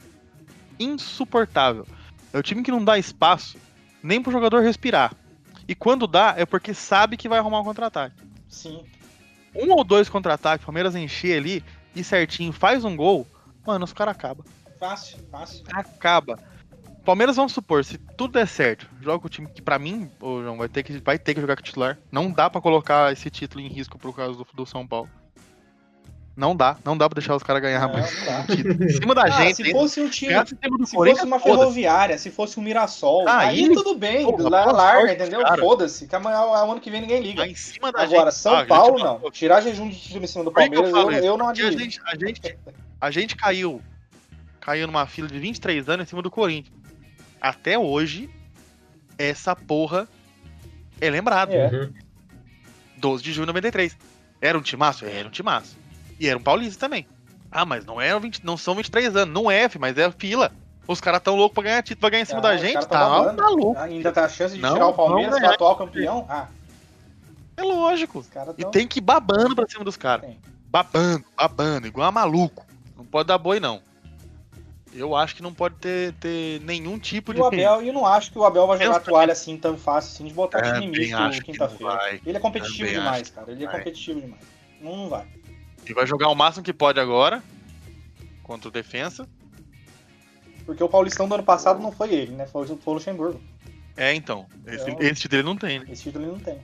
Insuportável. 0.79 1.85
É 2.33 2.37
o 2.39 2.41
time 2.43 2.63
que 2.63 2.71
não 2.71 2.83
dá 2.83 2.97
espaço 2.97 3.57
nem 4.01 4.21
pro 4.21 4.31
jogador 4.31 4.61
respirar. 4.63 5.13
E 5.67 5.75
quando 5.75 6.07
dá, 6.07 6.33
é 6.35 6.45
porque 6.47 6.73
sabe 6.73 7.15
que 7.15 7.29
vai 7.29 7.37
arrumar 7.37 7.61
um 7.61 7.63
contra-ataque. 7.63 8.15
Sim. 8.49 8.83
Um 9.55 9.71
ou 9.71 9.83
dois 9.83 10.09
contra-ataques, 10.09 10.63
o 10.63 10.65
Palmeiras 10.65 10.95
encher 10.95 11.37
ali 11.37 11.63
e 11.95 12.03
certinho 12.03 12.51
faz 12.51 12.83
um 12.83 12.95
gol, 12.97 13.25
mano, 13.65 13.85
os 13.85 13.93
caras 13.93 14.15
acabam. 14.15 14.43
Fácil, 14.83 15.17
fácil. 15.31 15.63
acaba. 15.71 16.37
Palmeiras, 17.05 17.35
vamos 17.37 17.53
supor, 17.53 17.83
se 17.85 17.97
tudo 17.97 18.33
der 18.33 18.47
certo, 18.47 18.85
joga 19.01 19.19
com 19.19 19.27
o 19.27 19.29
time 19.29 19.47
que 19.47 19.61
pra 19.61 19.79
mim, 19.79 20.09
ô 20.21 20.41
João, 20.41 20.57
vai 20.57 20.67
ter 20.67 20.83
que, 20.83 20.97
vai 20.99 21.17
ter 21.17 21.33
que 21.33 21.39
jogar 21.41 21.55
com 21.55 21.61
o 21.61 21.65
titular. 21.65 21.97
Não 22.11 22.29
dá 22.31 22.49
pra 22.49 22.59
colocar 22.61 23.11
esse 23.13 23.29
título 23.29 23.61
em 23.63 23.67
risco 23.69 23.97
por 23.97 24.13
causa 24.15 24.37
do, 24.37 24.45
do 24.53 24.65
São 24.65 24.85
Paulo. 24.85 25.09
Não 26.35 26.55
dá, 26.55 26.77
não 26.83 26.97
dá 26.97 27.07
pra 27.07 27.15
deixar 27.19 27.35
os 27.35 27.43
caras 27.43 27.61
ganhar 27.61 27.81
Não, 27.87 27.93
mais 27.93 28.25
não 28.25 28.45
título. 28.47 28.73
Em 28.83 28.89
cima 28.89 29.13
da 29.15 29.23
Ah, 29.23 29.29
gente, 29.29 29.55
se 29.63 29.71
fosse 29.71 30.01
um 30.01 30.09
time. 30.09 30.33
Se 30.85 30.91
fosse 30.95 31.23
uma 31.25 31.39
ferroviária, 31.39 32.17
se 32.17 32.31
fosse 32.31 32.59
um 32.59 32.63
Mirassol, 32.63 33.27
Ah, 33.27 33.39
aí 33.39 33.65
aí- 33.65 33.73
tudo 33.73 33.95
bem, 33.95 34.25
Porra, 34.25 34.49
lá- 34.49 34.65
larga, 34.71 35.13
entendeu? 35.13 35.41
Foda-se, 35.59 36.07
que 36.07 36.15
amanhã 36.15 36.41
o 36.41 36.53
ano 36.71 36.81
que 36.81 36.89
vem 36.89 37.01
ninguém 37.01 37.21
liga. 37.21 37.45
Em 37.47 37.53
cima 37.55 37.91
da 37.91 38.01
Agora, 38.03 38.31
gente. 38.31 38.39
São 38.41 38.55
Ah, 38.57 38.65
Paulo 38.65 38.97
não. 38.99 39.29
Tirar 39.31 39.61
jejum 39.61 39.87
de 39.89 39.97
título 39.99 40.23
em 40.23 40.27
cima 40.27 40.43
do 40.43 40.49
eu 40.49 40.53
Palmeiras, 40.53 40.89
eu, 40.89 41.11
isso? 41.11 41.25
eu 41.25 41.37
não 41.37 41.45
Porque 41.47 41.61
a 41.61 41.65
admiro. 41.67 41.83
gente, 41.83 42.01
a, 42.05 42.15
gente, 42.17 42.57
a 42.99 43.11
gente 43.11 43.35
caiu. 43.35 43.81
Caiu 44.63 44.87
numa 44.87 45.05
fila 45.05 45.27
de 45.27 45.37
23 45.37 45.89
anos 45.89 46.05
em 46.05 46.09
cima 46.09 46.21
do 46.21 46.31
Corinthians. 46.31 46.73
Até 47.41 47.77
hoje, 47.77 48.29
essa 49.17 49.53
porra 49.53 50.07
é 51.01 51.09
lembrada. 51.09 51.53
É. 51.53 51.67
Uhum. 51.69 51.93
12 52.95 53.21
de 53.21 53.33
junho 53.33 53.45
de 53.45 53.47
93. 53.49 53.97
Era 54.39 54.57
um 54.57 54.61
timaço? 54.61 55.03
Era 55.05 55.27
um 55.27 55.31
timaço. 55.31 55.75
E 56.17 56.29
era 56.29 56.37
um 56.39 56.41
paulista 56.41 56.79
também. 56.79 57.05
Ah, 57.51 57.65
mas 57.65 57.85
não, 57.85 57.99
é 57.99 58.17
20, 58.17 58.45
não 58.45 58.55
são 58.55 58.73
23 58.73 59.13
anos. 59.17 59.33
Não 59.33 59.51
é, 59.51 59.69
mas 59.77 59.97
é 59.97 60.09
fila. 60.11 60.49
Os 60.87 61.01
caras 61.01 61.21
tão 61.21 61.35
loucos 61.35 61.55
pra 61.55 61.63
ganhar 61.63 61.83
título, 61.83 61.99
pra 61.99 62.09
ganhar 62.11 62.21
em 62.23 62.25
cima 62.25 62.39
Ah, 62.39 62.43
da 62.43 62.55
gente. 62.57 62.75
Tá 62.75 62.99
tão 62.99 63.09
babando. 63.09 63.41
maluco. 63.43 63.77
Ainda 63.79 64.13
tá 64.13 64.23
a 64.23 64.29
chance 64.29 64.55
de 64.55 64.61
Não, 64.61 64.73
tirar 64.75 64.87
o 64.87 64.93
Palmeiras 64.93 65.31
para 65.31 65.39
ganhar. 65.41 65.53
atual 65.55 65.75
campeão? 65.75 66.25
Ah, 66.29 66.47
É 67.57 67.63
lógico. 67.63 68.19
os 68.19 68.27
caras 68.27 68.55
E 68.57 68.61
tão. 68.61 68.71
tem 68.71 68.87
que 68.87 68.99
ir 68.99 69.01
babando 69.01 69.53
pra 69.57 69.67
cima 69.67 69.83
dos 69.83 69.97
caras. 69.97 70.33
Babando, 70.69 71.25
babando, 71.35 71.85
igual 71.87 72.07
a 72.07 72.11
maluco. 72.13 72.65
Não 72.95 73.03
pode 73.05 73.27
dar 73.27 73.37
boi, 73.37 73.59
não. 73.59 73.81
Eu 74.95 75.15
acho 75.15 75.35
que 75.35 75.41
não 75.41 75.53
pode 75.53 75.75
ter, 75.75 76.13
ter 76.13 76.61
nenhum 76.61 76.99
tipo 76.99 77.31
E 77.31 77.35
de. 77.35 77.41
o 77.41 77.45
Abel, 77.45 77.81
eu 77.81 77.91
não 77.93 78.05
acho 78.05 78.31
que 78.31 78.37
o 78.37 78.43
Abel 78.45 78.67
vai 78.67 78.77
jogar 78.77 78.99
Pensa 78.99 79.05
toalha 79.11 79.31
assim 79.33 79.57
tão 79.57 79.75
fácil 79.77 80.11
assim 80.13 80.25
de 80.25 80.33
botar 80.33 80.61
Também 80.61 80.91
time 80.91 80.97
misto 81.07 81.31
que 81.45 81.51
quinta-feira. 81.51 82.19
Ele 82.25 82.37
é 82.37 82.39
competitivo 82.39 82.77
Também 82.87 82.93
demais, 82.99 83.29
que 83.29 83.35
cara. 83.35 83.51
Ele 83.51 83.65
é 83.65 83.67
competitivo 83.67 84.21
demais. 84.21 84.41
Não, 84.79 84.95
não 84.97 85.09
vai. 85.09 85.25
Ele 85.85 85.93
vai 85.95 86.05
jogar 86.05 86.29
o 86.29 86.35
máximo 86.35 86.63
que 86.63 86.71
pode 86.73 86.99
agora. 86.99 87.41
Contra 88.43 88.69
o 88.69 88.71
defensa. 88.71 89.27
Porque 90.65 90.83
o 90.83 90.87
Paulistão 90.89 91.27
do 91.27 91.33
ano 91.35 91.43
passado 91.43 91.81
não 91.81 91.91
foi 91.91 92.13
ele, 92.13 92.31
né? 92.33 92.45
Foi, 92.45 92.65
o 92.67 92.91
Luxemburgo. 92.93 93.41
É, 93.97 94.13
então. 94.13 94.45
Esse, 94.65 94.89
Então- 94.91 95.01
esse 95.07 95.21
título 95.21 95.41
ele 95.41 95.47
não 95.47 95.57
tem, 95.57 95.79
né? 95.79 95.85
Esse 95.89 96.03
título 96.03 96.23
ele 96.25 96.31
não 96.33 96.39
tem. 96.39 96.59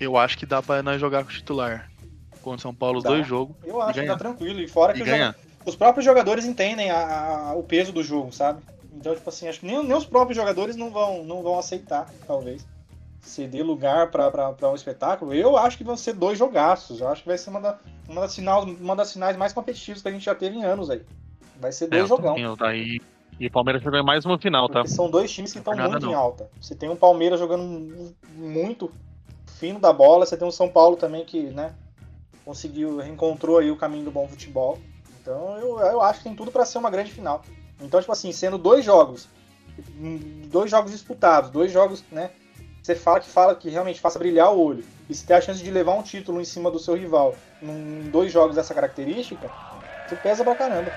Eu 0.00 0.16
acho 0.16 0.36
que 0.38 0.44
dá 0.46 0.62
pra 0.62 0.82
nós 0.82 1.00
jogar 1.00 1.22
com 1.24 1.30
o 1.30 1.32
titular. 1.34 1.90
Contra 2.42 2.58
o 2.58 2.60
São 2.60 2.74
Paulo, 2.74 2.98
os 2.98 3.04
Dá. 3.04 3.10
dois 3.10 3.26
jogos. 3.26 3.56
Eu 3.64 3.80
acho 3.80 4.00
que 4.00 4.06
tá 4.06 4.16
tranquilo. 4.16 4.60
E 4.60 4.68
fora 4.68 4.92
que 4.92 4.98
E 5.00 5.04
joga- 5.04 5.12
ganhar. 5.12 5.36
Os 5.64 5.76
próprios 5.76 6.04
jogadores 6.04 6.44
entendem 6.44 6.90
a- 6.90 7.50
a- 7.50 7.54
o 7.54 7.62
peso 7.62 7.92
do 7.92 8.02
jogo, 8.02 8.32
sabe? 8.32 8.62
Então, 8.92 9.14
tipo 9.14 9.28
assim, 9.28 9.48
acho 9.48 9.60
que 9.60 9.66
nem, 9.66 9.82
nem 9.82 9.96
os 9.96 10.04
próprios 10.06 10.36
jogadores 10.36 10.76
não 10.76 10.90
vão, 10.90 11.24
não 11.24 11.42
vão 11.42 11.58
aceitar, 11.58 12.08
talvez, 12.26 12.66
ceder 13.20 13.64
lugar 13.64 14.10
pra 14.10 14.52
um 14.70 14.74
espetáculo. 14.74 15.34
Eu 15.34 15.56
acho 15.56 15.76
que 15.78 15.84
vão 15.84 15.96
ser 15.96 16.12
dois 16.12 16.38
jogaços. 16.38 17.00
Eu 17.00 17.08
acho 17.08 17.22
que 17.22 17.28
vai 17.28 17.38
ser 17.38 17.50
uma, 17.50 17.60
da- 17.60 17.78
uma, 18.08 18.20
das, 18.22 18.32
sinais, 18.32 18.64
uma 18.80 18.94
das 18.96 19.12
finais 19.12 19.36
mais 19.36 19.52
competitivas 19.52 20.02
que 20.02 20.08
a 20.08 20.12
gente 20.12 20.24
já 20.24 20.34
teve 20.34 20.56
em 20.56 20.64
anos 20.64 20.90
aí. 20.90 21.02
Vai 21.60 21.72
ser 21.72 21.86
dois 21.88 22.04
É, 22.04 22.06
jogão. 22.06 22.56
daí- 22.56 23.00
E 23.40 23.46
o 23.46 23.50
Palmeiras 23.50 23.82
em 23.84 24.02
mais 24.04 24.24
uma 24.24 24.38
final, 24.38 24.68
tá? 24.68 24.80
Porque 24.82 24.94
são 24.94 25.10
dois 25.10 25.32
times 25.32 25.52
que 25.52 25.58
estão 25.58 25.74
muito 25.76 26.00
não. 26.06 26.12
em 26.12 26.14
alta. 26.14 26.48
Você 26.60 26.72
tem 26.74 26.88
um 26.88 26.94
Palmeiras 26.94 27.40
jogando 27.40 28.14
muito 28.36 28.92
fino 29.46 29.80
da 29.80 29.92
bola, 29.92 30.24
você 30.24 30.36
tem 30.36 30.46
um 30.46 30.52
São 30.52 30.68
Paulo 30.68 30.96
também 30.96 31.24
que, 31.24 31.40
né, 31.50 31.74
conseguiu, 32.44 32.98
reencontrou 32.98 33.58
aí 33.58 33.70
o 33.72 33.76
caminho 33.76 34.04
do 34.04 34.10
bom 34.12 34.28
futebol. 34.28 34.78
Então 35.24 35.56
eu, 35.56 35.78
eu 35.78 36.02
acho 36.02 36.18
que 36.18 36.24
tem 36.24 36.36
tudo 36.36 36.52
para 36.52 36.66
ser 36.66 36.76
uma 36.76 36.90
grande 36.90 37.10
final. 37.10 37.42
Então, 37.80 37.98
tipo 37.98 38.12
assim, 38.12 38.30
sendo 38.30 38.58
dois 38.58 38.84
jogos, 38.84 39.26
dois 40.50 40.70
jogos 40.70 40.92
disputados, 40.92 41.50
dois 41.50 41.72
jogos, 41.72 42.04
né, 42.12 42.30
você 42.82 42.94
fala 42.94 43.20
que 43.20 43.28
fala 43.28 43.54
que 43.54 43.70
realmente 43.70 44.00
faça 44.00 44.18
brilhar 44.18 44.52
o 44.52 44.60
olho, 44.60 44.84
e 45.08 45.14
se 45.14 45.24
tem 45.24 45.34
a 45.34 45.40
chance 45.40 45.62
de 45.62 45.70
levar 45.70 45.94
um 45.94 46.02
título 46.02 46.42
em 46.42 46.44
cima 46.44 46.70
do 46.70 46.78
seu 46.78 46.94
rival 46.94 47.34
em 47.62 48.10
dois 48.10 48.30
jogos 48.30 48.54
dessa 48.54 48.74
característica, 48.74 49.50
isso 50.06 50.16
pesa 50.16 50.44
pra 50.44 50.54
caramba. 50.54 50.92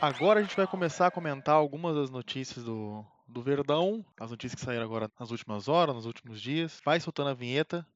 Agora 0.00 0.38
a 0.38 0.42
gente 0.42 0.56
vai 0.56 0.66
começar 0.66 1.08
a 1.08 1.10
comentar 1.10 1.54
algumas 1.54 1.94
das 1.94 2.10
notícias 2.10 2.64
do, 2.64 3.04
do 3.32 3.42
Verdão, 3.42 4.04
as 4.20 4.30
notícias 4.30 4.60
que 4.60 4.64
saíram 4.64 4.84
agora 4.84 5.10
nas 5.18 5.30
últimas 5.30 5.66
horas, 5.66 5.94
nos 5.94 6.06
últimos 6.06 6.40
dias. 6.40 6.80
Vai 6.84 7.00
soltando 7.00 7.30
a 7.30 7.34
vinheta, 7.34 7.86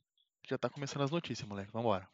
já 0.49 0.57
tá 0.57 0.69
começando 0.69 1.03
as 1.03 1.11
notícias, 1.11 1.47
moleque. 1.47 1.71
Vambora. 1.73 2.09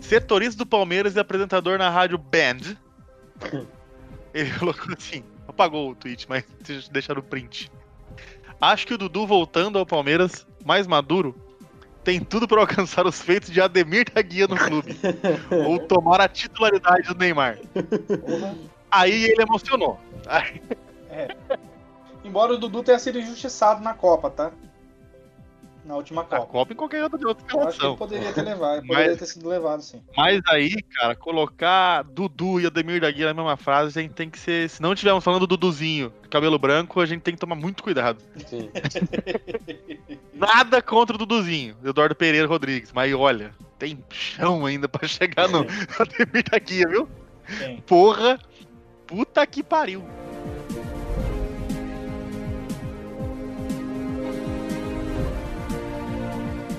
Setorista 0.00 0.58
do 0.64 0.66
Palmeiras 0.66 1.16
e 1.16 1.20
apresentador 1.20 1.78
na 1.78 1.90
rádio 1.90 2.16
Band. 2.16 2.76
Ele 4.32 4.58
colocou 4.58 4.94
assim, 4.96 5.24
apagou 5.46 5.90
o 5.90 5.94
tweet, 5.94 6.28
mas 6.28 6.44
deixa 6.60 6.90
deixar 6.90 7.14
no 7.14 7.22
print. 7.22 7.70
Acho 8.60 8.86
que 8.86 8.94
o 8.94 8.98
Dudu 8.98 9.26
voltando 9.26 9.78
ao 9.78 9.84
Palmeiras, 9.84 10.46
mais 10.64 10.86
maduro, 10.86 11.45
tem 12.06 12.20
tudo 12.20 12.46
para 12.46 12.60
alcançar 12.60 13.04
os 13.04 13.20
feitos 13.20 13.50
de 13.50 13.60
Ademir 13.60 14.06
da 14.14 14.22
Guia 14.22 14.46
no 14.46 14.56
clube. 14.56 14.96
ou 15.66 15.80
tomar 15.80 16.20
a 16.20 16.28
titularidade 16.28 17.08
do 17.08 17.18
Neymar. 17.18 17.58
Aí 18.88 19.24
ele 19.24 19.42
emocionou. 19.42 19.98
Aí- 20.24 20.62
Embora 22.24 22.52
o 22.52 22.58
Dudu 22.58 22.84
tenha 22.84 22.98
sido 23.00 23.18
injustiçado 23.18 23.82
na 23.82 23.92
Copa, 23.92 24.30
tá? 24.30 24.52
Na 25.86 25.94
última 25.94 26.22
A 26.22 26.24
Copa. 26.24 26.46
Copa 26.46 26.72
em 26.72 26.76
qualquer 26.76 27.02
outra, 27.04 27.28
outra 27.28 27.28
Eu 27.28 27.30
acho 27.38 27.46
que 27.46 27.54
ele 27.54 27.62
relação. 27.62 27.96
poderia 27.96 28.32
ter 28.32 28.42
levado, 28.42 28.78
ele 28.78 28.86
poderia 28.88 29.10
Mas- 29.10 29.18
ter 29.18 29.26
sido 29.26 29.48
levado, 29.48 29.82
sim. 29.82 30.02
Mas 30.16 30.40
aí, 30.48 30.82
cara, 30.82 31.14
colocar 31.14 32.02
Dudu 32.02 32.58
e 32.60 32.66
Ademir 32.66 33.00
da 33.00 33.10
Guia 33.10 33.26
na 33.26 33.34
mesma 33.34 33.56
frase, 33.56 33.98
a 33.98 34.02
gente 34.02 34.12
tem 34.14 34.28
que 34.28 34.38
ser. 34.38 34.68
Se 34.68 34.82
não 34.82 34.92
estivermos 34.92 35.22
falando 35.22 35.46
do 35.46 35.56
Duduzinho, 35.56 36.12
cabelo 36.28 36.58
branco, 36.58 37.00
a 37.00 37.06
gente 37.06 37.22
tem 37.22 37.34
que 37.34 37.40
tomar 37.40 37.54
muito 37.54 37.82
cuidado. 37.84 38.18
Sim. 38.46 38.68
Nada 40.34 40.82
contra 40.82 41.14
o 41.14 41.18
Duduzinho, 41.18 41.76
Eduardo 41.84 42.14
Pereira 42.14 42.46
Rodrigues. 42.46 42.90
Mas 42.92 43.12
olha, 43.14 43.54
tem 43.78 44.02
chão 44.10 44.66
ainda 44.66 44.88
pra 44.88 45.06
chegar 45.08 45.48
no 45.48 45.60
Ademir 45.98 46.44
da 46.50 46.58
Guia, 46.58 46.88
viu? 46.88 47.08
Tem. 47.58 47.80
Porra, 47.82 48.38
puta 49.06 49.46
que 49.46 49.62
pariu. 49.62 50.04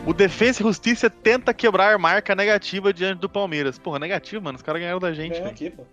O 0.08 0.13
Defensa 0.13 0.62
e 0.62 0.65
Justiça 0.65 1.10
tenta 1.10 1.54
quebrar 1.54 2.00
marca 2.00 2.34
negativa 2.34 2.93
diante 2.93 3.20
do 3.20 3.28
Palmeiras. 3.28 3.78
Porra, 3.78 4.00
negativa, 4.00 4.41
mano. 4.41 4.56
Os 4.56 4.62
caras 4.62 4.80
ganharam 4.80 5.00
da 5.00 5.12
gente, 5.12 5.34
Ganhou 5.34 5.43
velho. 5.43 5.54
aqui, 5.54 5.70
pô. 5.70 5.84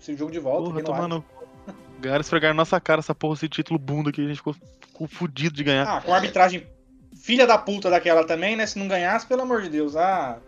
Esse 0.00 0.16
jogo 0.16 0.32
de 0.32 0.38
volta 0.38 0.70
Porra, 0.70 0.82
tomando. 0.82 1.22
Ganharam 2.00 2.22
esfregaram 2.22 2.54
nossa 2.54 2.80
cara 2.80 3.00
essa 3.00 3.14
porra, 3.14 3.34
esse 3.34 3.50
título 3.50 3.78
bunda 3.78 4.10
que 4.10 4.22
a 4.22 4.26
gente 4.26 4.36
ficou, 4.36 4.54
ficou 4.54 5.06
fudido 5.06 5.54
de 5.54 5.62
ganhar. 5.62 5.86
Ah, 5.86 6.00
com 6.00 6.10
a 6.10 6.16
arbitragem 6.16 6.66
filha 7.14 7.46
da 7.46 7.58
puta 7.58 7.90
daquela 7.90 8.24
também, 8.24 8.56
né? 8.56 8.64
Se 8.64 8.78
não 8.78 8.88
ganhasse, 8.88 9.26
pelo 9.26 9.42
amor 9.42 9.60
de 9.60 9.68
Deus. 9.68 9.94
Ah, 9.94 10.38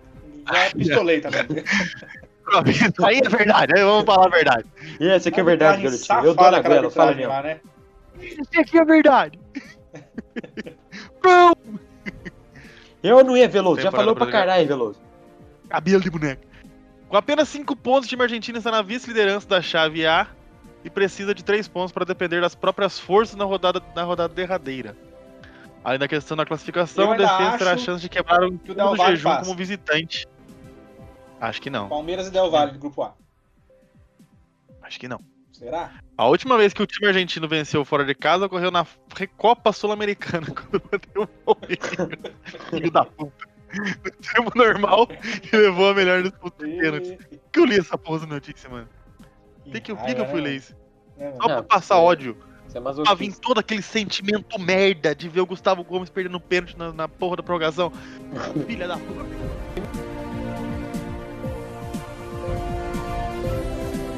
já 0.51 0.71
pistolei 0.75 1.21
também. 1.21 1.45
Aí 3.05 3.21
é 3.25 3.29
verdade, 3.29 3.73
aí 3.75 3.83
vamos 3.83 4.05
falar 4.05 4.27
a 4.27 4.29
verdade. 4.29 4.67
E 5.01 5.09
essa 5.09 5.31
aqui 5.31 5.41
é 5.41 5.43
verdade, 5.43 5.83
garotinho. 5.83 6.25
Eu 6.25 6.35
dou 6.35 6.51
na 6.51 6.61
goela, 6.61 6.91
fala 6.91 7.27
lá, 7.27 7.43
né? 7.43 7.61
Isso 8.21 8.61
aqui 8.61 8.79
é 8.79 8.85
verdade. 8.85 9.39
Não! 11.25 11.54
Eu 13.05 13.23
não 13.23 13.37
ia, 13.37 13.47
Veloso. 13.47 13.83
Já 13.83 13.91
Temporada 13.91 14.15
falou 14.15 14.17
pra 14.17 14.27
caralho, 14.33 14.67
Veloso. 14.67 14.99
Cabelo 15.69 16.03
de 16.03 16.11
boneca. 16.11 16.43
Com 17.09 17.17
apenas 17.19 17.49
5 17.51 17.77
pontos, 17.77 18.07
o 18.07 18.09
time 18.09 18.23
argentino 18.23 18.59
está 18.59 18.71
na 18.71 18.81
vice-liderança 18.81 19.47
da 19.47 19.61
chave 19.61 20.07
A 20.07 20.27
e 20.83 20.89
precisa 20.89 21.35
de 21.35 21.45
3 21.45 21.69
pontos 21.69 21.93
para 21.93 22.05
depender 22.07 22.41
das 22.41 22.55
próprias 22.55 22.99
forças 22.99 23.37
na 23.37 23.45
rodada, 23.45 23.83
na 23.95 24.03
rodada 24.03 24.33
derradeira. 24.33 24.97
Aí 25.85 25.99
na 25.99 26.09
questão 26.09 26.35
da 26.35 26.47
classificação, 26.47 27.11
o 27.11 27.17
defesa 27.17 27.59
terá 27.59 27.73
a 27.73 27.77
chance 27.77 28.01
de 28.01 28.09
quebrar 28.09 28.43
o 28.43 28.59
que 28.59 28.73
o 28.73 28.75
segundo 28.75 28.77
Del 28.77 28.97
Valle 28.97 29.17
jejum 29.17 29.29
passa. 29.29 29.45
como 29.45 29.55
visitante. 29.55 30.27
Acho 31.39 31.61
que 31.61 31.69
não, 31.69 31.91
Palmeiras 31.91 32.29
e 32.29 32.31
Del 32.31 32.51
Valle, 32.51 32.73
do 32.73 32.79
grupo 32.79 33.03
A. 33.03 33.13
acho 34.83 34.99
que 34.99 35.07
não. 35.07 35.21
Será? 35.55 35.93
A 36.19 36.27
última 36.27 36.59
vez 36.59 36.73
que 36.73 36.83
o 36.83 36.87
time 36.87 37.07
argentino 37.07 37.47
venceu 37.47 37.85
fora 37.85 38.05
de 38.05 38.13
casa 38.13 38.47
ocorreu 38.47 38.73
na 38.73 38.85
Recopa 39.17 39.73
Sul-Americana, 39.73 40.47
quando 40.51 40.83
bateu 40.91 41.23
o 41.23 41.27
Palmeiras. 41.29 42.33
Filho 42.71 42.91
da 42.91 43.05
puta. 43.05 43.55
No 43.73 44.11
tempo 44.11 44.53
normal, 44.59 45.09
e 45.53 45.57
levou 45.57 45.91
a 45.91 45.95
melhor 45.95 46.23
disputa 46.23 46.67
de 46.67 46.77
pênaltis. 46.77 47.15
Por 47.15 47.51
que 47.53 47.61
eu 47.61 47.65
li 47.65 47.79
essa 47.79 47.97
porra 47.97 48.21
da 48.21 48.27
notícia, 48.27 48.69
mano? 48.69 48.89
Por 49.65 49.81
que, 49.81 49.95
por 49.95 50.05
que 50.05 50.15
que 50.15 50.21
eu 50.21 50.27
fui 50.27 50.41
ler 50.41 50.57
isso? 50.57 50.77
Mano? 51.19 51.37
Só 51.37 51.49
Não, 51.49 51.55
pra 51.55 51.63
passar 51.63 51.97
é- 51.97 51.99
ódio. 51.99 52.37
Você 52.67 52.79
é 52.79 52.81
Pra 52.81 53.15
vir 53.15 53.37
todo 53.37 53.59
aquele 53.59 53.83
sentimento 53.83 54.59
merda 54.59 55.15
de 55.15 55.29
ver 55.29 55.41
o 55.41 55.47
Gustavo 55.47 55.85
Gomes 55.85 56.11
perdendo 56.11 56.41
pênalti 56.41 56.77
na, 56.77 56.93
na 56.93 57.09
porra 57.09 57.37
da 57.37 57.43
prorrogação. 57.45 57.93
Filha 58.67 58.89
da 58.89 58.97
puta. 58.97 59.25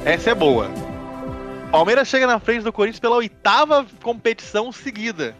Essa 0.07 0.31
é 0.31 0.35
boa. 0.35 0.86
Palmeiras 1.71 2.09
chega 2.09 2.27
na 2.27 2.39
frente 2.39 2.63
do 2.63 2.73
Corinthians 2.73 3.01
pela 3.01 3.17
oitava 3.17 3.87
competição 4.03 4.71
seguida. 4.71 5.37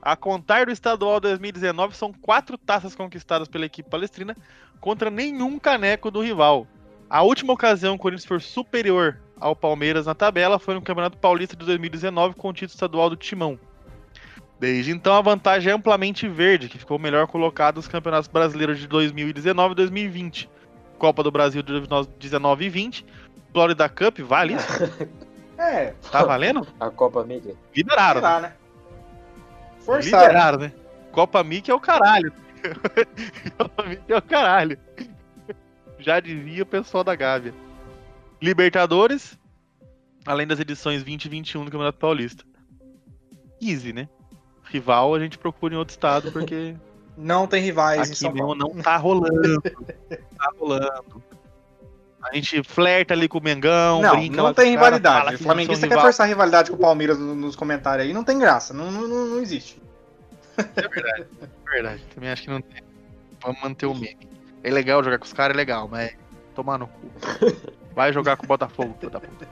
A 0.00 0.16
contar 0.16 0.66
do 0.66 0.72
estadual 0.72 1.20
2019, 1.20 1.96
são 1.96 2.12
quatro 2.12 2.56
taças 2.56 2.94
conquistadas 2.94 3.48
pela 3.48 3.66
equipe 3.66 3.90
palestrina 3.90 4.36
contra 4.80 5.10
nenhum 5.10 5.58
caneco 5.58 6.10
do 6.10 6.22
rival. 6.22 6.66
A 7.10 7.22
última 7.22 7.52
ocasião 7.52 7.94
o 7.94 7.98
Corinthians 7.98 8.26
foi 8.26 8.40
superior 8.40 9.20
ao 9.40 9.54
Palmeiras 9.54 10.06
na 10.06 10.14
tabela 10.14 10.58
foi 10.58 10.74
no 10.74 10.82
Campeonato 10.82 11.16
Paulista 11.18 11.56
de 11.56 11.64
2019 11.64 12.34
com 12.34 12.48
o 12.48 12.52
título 12.52 12.74
estadual 12.74 13.10
do 13.10 13.16
Timão. 13.16 13.58
Desde 14.58 14.90
então, 14.90 15.14
a 15.14 15.20
vantagem 15.20 15.70
é 15.70 15.74
amplamente 15.74 16.26
verde, 16.26 16.68
que 16.68 16.78
ficou 16.78 16.98
melhor 16.98 17.28
colocado 17.28 17.76
nos 17.76 17.86
campeonatos 17.86 18.28
brasileiros 18.28 18.78
de 18.78 18.88
2019 18.88 19.72
e 19.72 19.76
2020. 19.76 20.50
Copa 20.98 21.22
do 21.22 21.30
Brasil 21.30 21.62
de 21.62 21.80
19 22.18 22.64
e 22.64 22.68
20. 22.68 23.06
Florida 23.52 23.88
Cup, 23.88 24.18
vale 24.20 24.54
isso? 24.54 24.66
É, 25.58 25.92
Tá 26.12 26.24
valendo? 26.24 26.64
A 26.78 26.88
Copa. 26.88 27.26
Liberaram. 27.74 28.20
sei 28.20 28.30
lá, 28.30 28.40
né? 28.40 28.52
Forçaram. 29.80 30.26
Liberaram, 30.28 30.58
né? 30.60 30.72
Copa 31.10 31.42
Mickey 31.42 31.72
é 31.72 31.74
o 31.74 31.80
caralho. 31.80 32.32
Copa 33.58 33.82
Mickey 33.82 34.12
é 34.12 34.16
o 34.16 34.22
caralho. 34.22 34.78
Já 35.98 36.20
dizia 36.20 36.62
o 36.62 36.66
pessoal 36.66 37.02
da 37.02 37.16
Gávea. 37.16 37.52
Libertadores, 38.40 39.36
além 40.24 40.46
das 40.46 40.60
edições 40.60 41.02
20 41.02 41.24
e 41.24 41.28
21 41.28 41.64
do 41.64 41.72
Campeonato 41.72 41.98
Paulista. 41.98 42.44
Easy, 43.60 43.92
né? 43.92 44.08
Rival 44.62 45.12
a 45.12 45.18
gente 45.18 45.38
procura 45.38 45.74
em 45.74 45.76
outro 45.76 45.90
estado, 45.90 46.30
porque 46.30 46.76
Não 47.18 47.48
tem 47.48 47.60
rivais 47.60 47.98
em 47.98 48.02
aqui 48.12 48.14
São 48.16 48.30
mesmo 48.32 48.56
Paulo. 48.56 48.74
não 48.76 48.80
tá 48.80 48.96
rolando. 48.96 49.60
tá 49.60 50.52
rolando. 50.56 51.22
A 52.22 52.34
gente 52.34 52.62
flerta 52.64 53.14
ali 53.14 53.28
com 53.28 53.38
o 53.38 53.42
Mengão, 53.42 54.02
Não, 54.02 54.10
brinca 54.16 54.36
não 54.36 54.52
tem 54.52 54.70
rivalidade. 54.72 55.36
O 55.36 55.38
flamenguista 55.38 55.86
quer 55.86 55.92
rival. 55.94 56.04
forçar 56.06 56.26
rivalidade 56.26 56.70
com 56.70 56.76
o 56.76 56.80
Palmeiras 56.80 57.18
no- 57.18 57.34
nos 57.34 57.54
comentários 57.54 58.06
aí, 58.06 58.12
não 58.12 58.24
tem 58.24 58.38
graça. 58.38 58.74
Não, 58.74 58.90
não, 58.90 59.06
não- 59.06 59.40
existe. 59.40 59.80
Verdade, 61.70 62.02
também 62.14 62.30
acho 62.30 62.42
que 62.42 62.50
não 62.50 62.60
tem. 62.60 62.82
Vamos 63.40 63.60
manter 63.62 63.86
o 63.86 63.94
meme. 63.94 64.28
É 64.64 64.70
legal 64.70 65.02
jogar 65.04 65.18
com 65.18 65.24
os 65.24 65.32
caras, 65.32 65.54
é 65.54 65.56
legal, 65.56 65.86
mas 65.88 66.12
tomar 66.54 66.76
no 66.78 66.88
cu. 66.88 67.08
Vai 67.94 68.12
jogar 68.12 68.36
com 68.36 68.44
o 68.44 68.48
Botafogo, 68.48 68.96
filho 68.98 69.10
da 69.12 69.20
puta. 69.20 69.46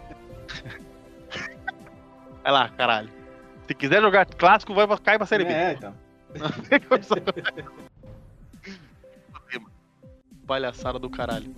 Vai 2.43 2.53
lá, 2.53 2.69
caralho. 2.71 3.09
Se 3.69 3.75
quiser 3.75 4.01
jogar 4.01 4.27
clássico, 4.27 4.75
vai 4.75 4.87
pra- 4.89 4.99
cai 4.99 5.17
pra 5.19 5.27
Série 5.27 5.45
B. 5.45 5.53
É, 5.53 5.73
então. 5.73 5.95
Palhaçada 10.47 10.99
do 10.99 11.11
caralho. 11.11 11.53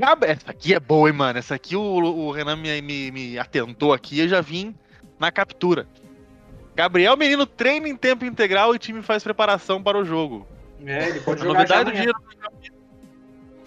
Gab... 0.00 0.24
Essa 0.24 0.50
aqui 0.50 0.74
é 0.74 0.80
boa, 0.80 1.08
hein, 1.08 1.14
mano. 1.14 1.38
Essa 1.38 1.54
aqui 1.54 1.76
o, 1.76 1.80
o 1.82 2.30
Renan 2.32 2.56
me, 2.56 2.80
me, 2.80 3.10
me 3.10 3.38
atentou 3.38 3.92
aqui 3.92 4.18
eu 4.18 4.28
já 4.28 4.40
vim 4.40 4.74
na 5.18 5.30
captura. 5.30 5.86
Gabriel 6.74 7.16
Menino 7.16 7.44
treina 7.44 7.88
em 7.88 7.94
tempo 7.94 8.24
integral 8.24 8.72
e 8.72 8.76
o 8.76 8.78
time 8.78 9.02
faz 9.02 9.22
preparação 9.22 9.82
para 9.82 9.98
o 9.98 10.04
jogo. 10.04 10.48
É, 10.84 11.10
ele 11.10 11.20
pode 11.20 11.42
A 11.42 11.44
jogar 11.44 11.58
novidade 11.58 11.90
do 11.90 11.96
dia 11.96 12.12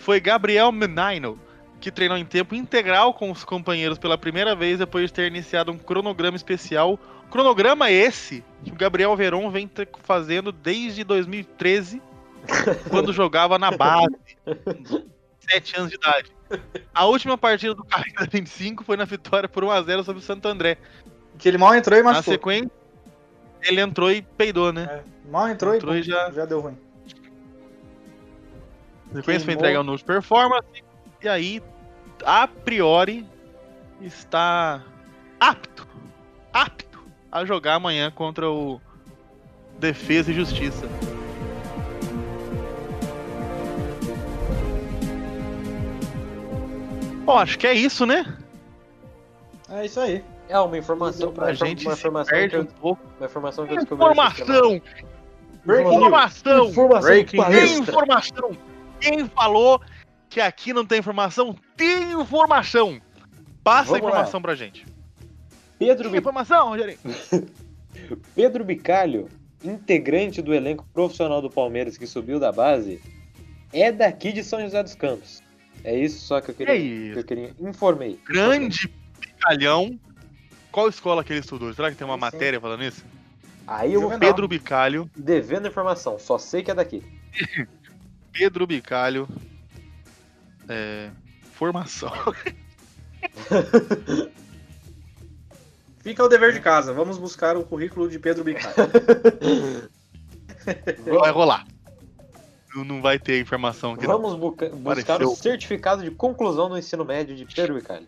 foi 0.04 0.20
Gabriel 0.20 0.72
Menino, 0.72 1.40
que 1.80 1.92
treinou 1.92 2.18
em 2.18 2.26
tempo 2.26 2.56
integral 2.56 3.14
com 3.14 3.32
os 3.32 3.46
companheiros 3.46 3.98
pela 3.98 4.18
primeira 4.18 4.54
vez 4.54 4.80
depois 4.80 5.06
de 5.06 5.14
ter 5.14 5.28
iniciado 5.28 5.72
um 5.72 5.78
cronograma 5.78 6.36
especial. 6.36 7.00
Cronograma 7.30 7.90
esse 7.90 8.44
que 8.66 8.72
o 8.72 8.76
Gabriel 8.76 9.16
Veron 9.16 9.50
vem 9.50 9.70
fazendo 10.00 10.52
desde 10.52 11.04
2013, 11.04 12.02
quando 12.90 13.14
jogava 13.14 13.58
na 13.58 13.72
base, 13.72 14.16
com 15.46 15.52
7 15.54 15.78
anos 15.78 15.90
de 15.90 15.96
idade. 15.96 16.32
A 16.94 17.06
última 17.06 17.38
partida 17.38 17.74
do 17.74 17.84
Carreira 17.84 18.28
25 18.32 18.84
foi 18.84 18.96
na 18.98 19.06
vitória 19.06 19.50
por 19.50 19.64
1x0 19.64 20.04
sobre 20.04 20.20
o 20.22 20.26
Santo 20.26 20.48
André. 20.48 20.78
Que 21.38 21.48
ele 21.50 21.58
mal 21.58 21.74
entrou 21.76 21.98
e 21.98 22.04
Na 22.04 22.12
machucou. 22.12 22.34
sequência, 22.34 22.72
ele 23.62 23.82
entrou 23.82 24.12
e 24.12 24.22
peidou, 24.22 24.72
né? 24.72 24.84
É, 24.90 25.30
mal 25.32 25.50
entrou, 25.50 25.76
Entrou 25.76 25.96
e 25.96 26.00
e 26.00 26.04
já- 26.04 26.32
já 26.32 26.46
deu 26.46 26.60
ruim. 26.60 26.78
Na 29.12 29.16
sequência 29.22 29.46
foi 29.46 29.54
entregue 29.54 29.78
ao 29.78 29.84
News 29.84 30.02
Performance. 30.04 30.68
E 31.22 31.28
aí, 31.28 31.62
a 32.26 32.48
priori, 32.48 33.26
está 34.02 34.84
apto, 35.40 35.88
apto 36.52 37.00
a 37.32 37.46
jogar 37.46 37.76
amanhã 37.76 38.12
contra 38.12 38.50
o 38.50 38.80
Defesa 39.80 40.32
e 40.32 40.34
Justiça. 40.36 40.88
Bom, 47.24 47.38
acho 47.38 47.58
que 47.58 47.68
é 47.68 47.74
isso, 47.74 48.06
né? 48.06 48.38
É 49.70 49.86
isso 49.86 50.00
aí. 50.00 50.24
É 50.50 50.60
uma 50.60 50.78
informação, 50.78 51.34
A 51.38 51.42
uma, 51.42 51.54
gente 51.54 51.86
uma 51.86 51.94
informação 51.94 52.30
que 52.34 52.40
perde 52.40 52.56
eu, 52.56 52.62
um 52.62 52.66
pouco. 52.66 53.02
uma 53.18 53.26
informação 53.26 53.66
que 53.66 53.74
eu 53.74 53.78
descobri. 53.78 54.04
Informação! 54.06 54.82
Informação! 55.66 56.68
Informação. 56.70 57.80
Informação! 57.82 58.52
Quem 59.00 59.28
falou 59.30 59.82
que 60.30 60.42
aqui 60.42 60.74
não 60.74 60.86
tem 60.86 61.00
informação? 61.00 61.56
Tem 61.78 62.12
informação! 62.12 63.02
Passa 63.64 63.82
a 63.96 64.00
Vamos 64.00 64.04
lá. 64.04 64.10
informação 64.10 64.42
pra 64.42 64.56
gente. 64.56 64.86
Pedro, 65.80 66.10
Tem 66.10 66.20
informação, 66.20 66.70
Rogerinho? 66.70 67.00
Pedro 68.36 68.64
Bicalho, 68.66 69.30
integrante 69.64 70.42
do 70.42 70.54
elenco 70.54 70.86
profissional 70.94 71.42
do 71.42 71.50
Palmeiras 71.50 71.98
que 71.98 72.06
subiu 72.08 72.40
da 72.40 72.52
base, 72.52 73.02
é 73.72 73.92
daqui 73.92 74.32
de 74.32 74.44
São 74.44 74.62
José 74.62 74.82
dos 74.84 74.96
Campos. 74.96 75.43
É 75.84 75.98
isso 75.98 76.26
só 76.26 76.40
que 76.42 76.52
eu 76.52 76.56
queria. 76.56 76.74
É 76.74 76.78
Que 76.78 76.84
isso. 76.84 77.20
eu 77.20 77.24
queria. 77.24 77.54
Informei. 77.60 78.20
Grande 78.26 78.90
Bicalhão. 79.20 80.00
Qual 80.72 80.88
escola 80.90 81.24
que 81.24 81.32
ele 81.34 81.40
estudou? 81.42 81.74
Será 81.74 81.92
que 81.92 81.98
tem 81.98 82.06
uma 82.06 82.16
Sim. 82.16 82.22
matéria 82.22 82.60
falando 82.62 82.84
isso? 82.84 83.04
Aí 83.68 83.94
eu. 83.94 84.18
Pedro 84.20 84.48
Bicalho. 84.48 85.10
devendo 85.16 85.68
informação, 85.68 86.18
só 86.20 86.38
sei 86.38 86.64
que 86.64 86.72
é 86.72 86.74
daqui. 86.76 87.04
Pedro 88.32 88.66
Bicalho. 88.66 89.28
É, 90.68 91.10
formação. 91.54 92.12
Fica 96.02 96.24
o 96.24 96.28
dever 96.28 96.52
de 96.54 96.60
casa. 96.60 96.92
Vamos 96.94 97.18
buscar 97.18 97.56
o 97.56 97.64
currículo 97.64 98.10
de 98.10 98.20
Pedro 98.20 98.44
Bicalho. 98.44 98.74
Vai 101.20 101.32
rolar. 101.32 101.66
Não- 102.76 103.02
vai 103.02 103.20
ter 103.20 103.40
informação 103.42 103.94
aqui. 103.94 104.06
Vamos 104.08 104.36
buca- 104.36 104.70
buscar 104.70 105.22
o 105.24 105.36
certificado 105.36 106.04
de 106.04 106.12
conclusão 106.12 106.70
do 106.70 106.78
ensino 106.78 107.04
médio 107.06 107.36
de 107.36 107.46
Pedro 107.46 107.76
Bicalho. 107.76 108.08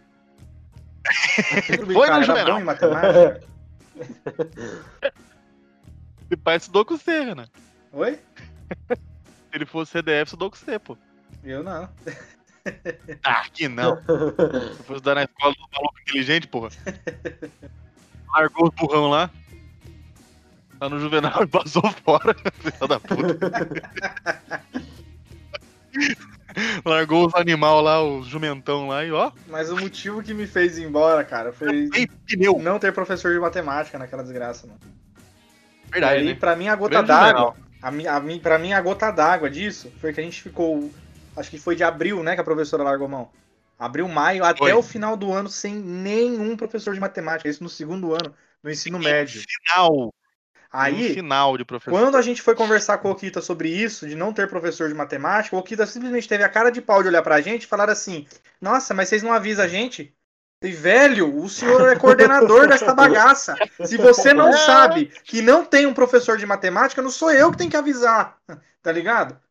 Pedro 1.67 1.85
Foi 1.93 2.07
no 2.07 2.19
Bicalho 2.19 2.31
era 2.37 2.51
bom 2.53 2.59
em 2.59 2.63
matemática? 2.63 3.43
Ele 6.29 6.41
pai 6.41 6.57
estudou 6.57 6.83
com 6.83 6.97
você, 6.97 7.23
Renan. 7.23 7.47
Oi? 7.93 8.19
Se 8.89 8.97
ele 9.53 9.65
fosse 9.65 9.91
CDF, 9.91 10.23
estudou 10.29 10.49
com 10.49 10.57
você, 10.57 10.79
pô. 10.79 10.97
Eu 11.43 11.63
não. 11.63 11.87
Ah, 13.23 13.45
que 13.53 13.67
não. 13.67 13.97
Se 13.97 14.03
fosse 14.77 14.93
estudar 14.93 15.13
na 15.13 15.23
escola 15.25 15.53
do 15.53 15.59
maluco 15.71 15.99
inteligente, 16.01 16.47
porra. 16.47 16.69
Largou 18.33 18.69
os 18.69 18.73
burrão 18.73 19.07
lá. 19.07 19.29
Tá 20.85 20.89
no 20.89 20.99
juvenal 20.99 21.41
e 21.41 21.47
passou 21.47 21.81
fora. 22.03 22.35
Filha 22.61 22.87
da 22.87 22.99
puta. 22.99 23.51
Largou 26.85 27.25
os 27.25 27.33
animal 27.33 27.81
lá, 27.81 28.03
os 28.03 28.27
jumentão 28.27 28.87
lá 28.87 29.03
e 29.03 29.11
ó. 29.11 29.31
Mas 29.47 29.71
o 29.71 29.77
motivo 29.77 30.21
que 30.21 30.31
me 30.31 30.45
fez 30.45 30.77
ir 30.77 30.83
embora, 30.83 31.23
cara, 31.23 31.51
foi 31.51 31.89
não 32.61 32.77
ter 32.77 32.93
professor 32.93 33.33
de 33.33 33.39
matemática 33.39 33.97
naquela 33.97 34.21
desgraça, 34.21 34.67
mano. 34.67 34.79
Verdade, 35.91 36.17
e 36.17 36.19
aí, 36.19 36.25
né? 36.27 36.35
pra 36.35 36.55
mim, 36.55 36.67
a 36.67 36.75
gota 36.75 37.01
d'água. 37.01 37.55
A, 37.81 37.89
a, 37.89 38.21
pra 38.39 38.59
mim, 38.59 38.71
a 38.71 38.79
gota 38.79 39.09
d'água 39.09 39.49
disso 39.49 39.91
foi 39.99 40.13
que 40.13 40.21
a 40.21 40.23
gente 40.23 40.39
ficou. 40.39 40.91
Acho 41.35 41.49
que 41.49 41.57
foi 41.57 41.75
de 41.75 41.83
abril, 41.83 42.21
né, 42.21 42.35
que 42.35 42.41
a 42.41 42.43
professora 42.43 42.83
largou 42.83 43.07
mão. 43.07 43.31
Abril, 43.77 44.07
maio, 44.07 44.45
até 44.45 44.59
Foi. 44.59 44.73
o 44.73 44.83
final 44.83 45.17
do 45.17 45.33
ano, 45.33 45.49
sem 45.49 45.73
nenhum 45.73 46.55
professor 46.55 46.93
de 46.93 46.99
matemática. 46.99 47.49
Isso 47.49 47.63
no 47.63 47.69
segundo 47.69 48.13
ano, 48.13 48.33
no 48.63 48.71
ensino 48.71 48.99
médio. 48.99 49.41
Final. 49.41 50.13
Aí, 50.71 51.11
Um 51.11 51.13
final 51.13 51.57
de 51.57 51.65
professor. 51.65 51.97
Quando 51.97 52.17
a 52.17 52.21
gente 52.21 52.41
foi 52.41 52.55
conversar 52.55 52.97
com 52.97 53.09
o 53.09 53.11
Okita 53.11 53.41
sobre 53.41 53.69
isso, 53.69 54.07
de 54.07 54.15
não 54.15 54.33
ter 54.33 54.49
professor 54.49 54.87
de 54.87 54.93
matemática, 54.93 55.55
o 55.55 55.59
Okita 55.59 55.85
simplesmente 55.85 56.27
teve 56.27 56.43
a 56.43 56.49
cara 56.49 56.69
de 56.69 56.81
pau 56.81 57.01
de 57.01 57.09
olhar 57.09 57.21
pra 57.21 57.41
gente 57.41 57.63
e 57.63 57.67
falar 57.67 57.89
assim: 57.89 58.27
Nossa, 58.59 58.93
mas 58.93 59.09
vocês 59.09 59.23
não 59.23 59.33
avisam 59.33 59.65
a 59.65 59.67
gente? 59.67 60.15
E, 60.61 60.71
velho, 60.71 61.37
o 61.37 61.47
senhor 61.47 61.89
é 61.89 61.95
coordenador 61.95 62.67
desta 62.69 62.93
bagaça. 62.93 63.55
Se 63.85 63.97
você 63.97 64.33
não 64.33 64.51
sabe 64.53 65.07
que 65.23 65.41
não 65.41 65.63
tem 65.65 65.85
um 65.85 65.93
professor 65.93 66.37
de 66.37 66.45
matemática, 66.45 67.01
não 67.01 67.11
sou 67.11 67.31
eu 67.31 67.51
que 67.51 67.57
tenho 67.57 67.69
que 67.71 67.77
avisar. 67.77 68.37
Tá 68.85 68.91
ligado? 68.91 69.41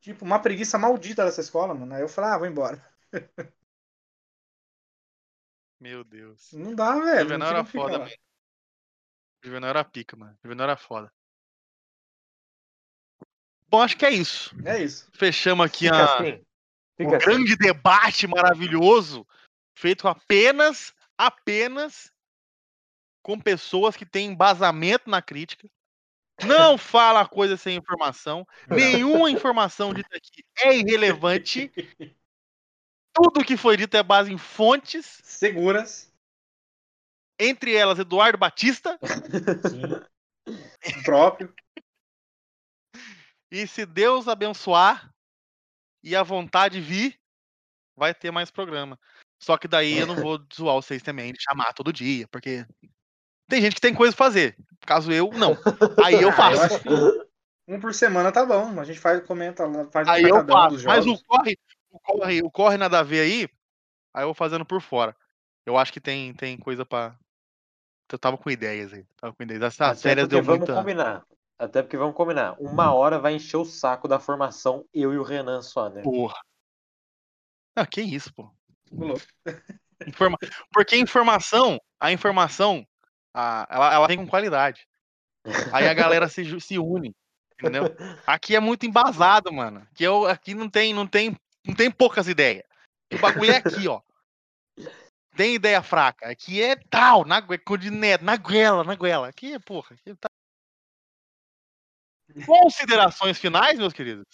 Tipo, 0.00 0.22
uma 0.22 0.38
preguiça 0.38 0.76
maldita 0.76 1.24
dessa 1.24 1.40
escola, 1.40 1.72
mano. 1.74 1.94
Aí 1.94 2.02
eu 2.02 2.08
falei, 2.10 2.30
ah, 2.30 2.36
vou 2.36 2.46
embora. 2.46 2.78
Meu 5.80 6.04
Deus. 6.04 6.52
Não 6.52 6.74
dá, 6.74 6.98
velho. 7.00 7.38
Não 7.38 7.46
era 7.46 7.64
foda, 7.64 7.98
lá. 7.98 8.08
Juvenal 9.44 9.70
era 9.70 9.84
pica, 9.84 10.16
mano. 10.16 10.36
Juvenal 10.42 10.64
era 10.64 10.76
foda. 10.76 11.12
Bom, 13.68 13.82
acho 13.82 13.96
que 13.96 14.06
é 14.06 14.10
isso. 14.10 14.54
É 14.64 14.82
isso. 14.82 15.06
Fechamos 15.12 15.66
aqui 15.66 15.84
Fica 15.84 15.96
a, 15.96 16.14
assim. 16.14 16.44
Fica 16.96 17.16
assim. 17.16 17.26
grande 17.26 17.56
debate 17.56 18.26
maravilhoso, 18.26 19.26
feito 19.76 20.08
apenas, 20.08 20.94
apenas 21.18 22.10
com 23.22 23.38
pessoas 23.38 23.96
que 23.96 24.06
têm 24.06 24.30
embasamento 24.30 25.10
na 25.10 25.20
crítica. 25.20 25.68
Não 26.46 26.78
fala 26.78 27.28
coisa 27.28 27.56
sem 27.56 27.76
informação. 27.76 28.46
Nenhuma 28.68 29.30
informação 29.30 29.92
dita 29.92 30.16
aqui 30.16 30.42
é 30.58 30.76
irrelevante. 30.76 31.70
Tudo 33.12 33.44
que 33.44 33.56
foi 33.56 33.76
dito 33.76 33.96
é 33.96 34.02
base 34.02 34.32
em 34.32 34.38
fontes, 34.38 35.20
Seguras. 35.22 36.13
Entre 37.38 37.74
elas 37.74 37.98
Eduardo 37.98 38.38
Batista. 38.38 38.98
Próprio. 41.04 41.52
E 43.50 43.66
se 43.66 43.86
Deus 43.86 44.26
abençoar 44.26 45.12
e 46.02 46.14
a 46.14 46.22
vontade 46.22 46.80
vir, 46.80 47.18
vai 47.96 48.14
ter 48.14 48.30
mais 48.30 48.50
programa. 48.50 48.98
Só 49.42 49.56
que 49.56 49.68
daí 49.68 49.98
eu 49.98 50.06
não 50.06 50.16
vou 50.16 50.38
zoar 50.54 50.74
vocês 50.76 51.02
também, 51.02 51.32
de 51.32 51.42
chamar 51.42 51.72
todo 51.72 51.92
dia, 51.92 52.26
porque 52.28 52.66
tem 53.48 53.60
gente 53.60 53.74
que 53.74 53.80
tem 53.80 53.94
coisa 53.94 54.14
pra 54.14 54.26
fazer. 54.26 54.56
Caso 54.80 55.12
eu, 55.12 55.30
não. 55.32 55.56
Aí 56.04 56.14
eu 56.14 56.30
Ah, 56.32 56.32
faço. 56.32 56.80
que 56.80 56.88
um 57.68 57.80
por 57.80 57.94
semana 57.94 58.30
tá 58.30 58.44
bom. 58.44 58.78
A 58.80 58.84
gente 58.84 58.98
faz, 58.98 59.24
comenta, 59.24 59.66
lá, 59.66 59.86
faz 59.90 60.08
Aí 60.08 60.22
eu 60.22 60.46
faço. 60.46 60.84
Mas 60.84 61.06
o 61.06 61.18
corre, 61.24 61.58
o 61.90 62.00
corre, 62.00 62.42
o 62.42 62.50
corre 62.50 62.76
nada 62.76 63.00
a 63.00 63.02
ver 63.02 63.20
aí, 63.20 63.48
aí 64.12 64.22
eu 64.22 64.28
vou 64.28 64.34
fazendo 64.34 64.64
por 64.64 64.80
fora. 64.80 65.16
Eu 65.66 65.78
acho 65.78 65.92
que 65.92 66.00
tem, 66.00 66.34
tem 66.34 66.58
coisa 66.58 66.84
pra. 66.84 67.18
Eu 68.14 68.18
tava 68.18 68.38
com 68.38 68.48
ideias 68.48 68.92
aí. 68.92 69.04
Tava 69.16 69.34
com 69.34 69.42
ideias. 69.42 69.60
Essas 69.60 69.98
Até 69.98 70.14
porque 70.14 70.28
deu 70.28 70.42
vamos 70.42 70.58
muita. 70.60 70.74
combinar. 70.74 71.26
Até 71.58 71.82
porque 71.82 71.96
vamos 71.96 72.14
combinar. 72.14 72.54
Uma 72.60 72.94
hora 72.94 73.18
vai 73.18 73.34
encher 73.34 73.56
o 73.56 73.64
saco 73.64 74.06
da 74.06 74.20
formação, 74.20 74.86
eu 74.94 75.12
e 75.12 75.18
o 75.18 75.24
Renan 75.24 75.62
só, 75.62 75.88
né? 75.88 76.02
Porra. 76.02 76.40
Ah, 77.74 77.84
que 77.86 78.00
isso, 78.00 78.32
pô. 78.32 78.48
Informa... 80.06 80.38
Porque 80.72 80.96
informação, 80.96 81.80
a 81.98 82.12
informação, 82.12 82.86
a- 83.34 83.66
ela, 83.68 83.94
ela 83.94 84.06
vem 84.06 84.16
com 84.16 84.28
qualidade. 84.28 84.86
Aí 85.72 85.88
a 85.88 85.94
galera 85.94 86.28
se, 86.28 86.60
se 86.60 86.78
une, 86.78 87.12
entendeu? 87.58 87.84
Aqui 88.24 88.54
é 88.54 88.60
muito 88.60 88.86
embasado, 88.86 89.52
mano. 89.52 89.86
Aqui, 89.90 90.04
eu, 90.04 90.26
aqui 90.26 90.54
não 90.54 90.70
tem, 90.70 90.94
não 90.94 91.06
tem, 91.06 91.36
não 91.66 91.74
tem 91.74 91.90
poucas 91.90 92.28
ideias. 92.28 92.62
O 93.12 93.18
bagulho 93.18 93.50
é 93.50 93.56
aqui, 93.56 93.88
ó. 93.88 94.00
Tem 95.36 95.54
ideia 95.54 95.82
fraca. 95.82 96.28
Aqui 96.28 96.62
é 96.62 96.76
tal, 96.76 97.24
na, 97.24 97.42
na 98.22 98.36
goela, 98.36 98.84
na 98.84 98.94
goela. 98.94 99.28
Aqui 99.28 99.54
é, 99.54 99.58
porra. 99.58 99.94
Aqui 99.94 100.14
tá... 100.14 100.28
Considerações 102.46 103.38
finais, 103.38 103.78
meus 103.78 103.92
queridos? 103.92 104.24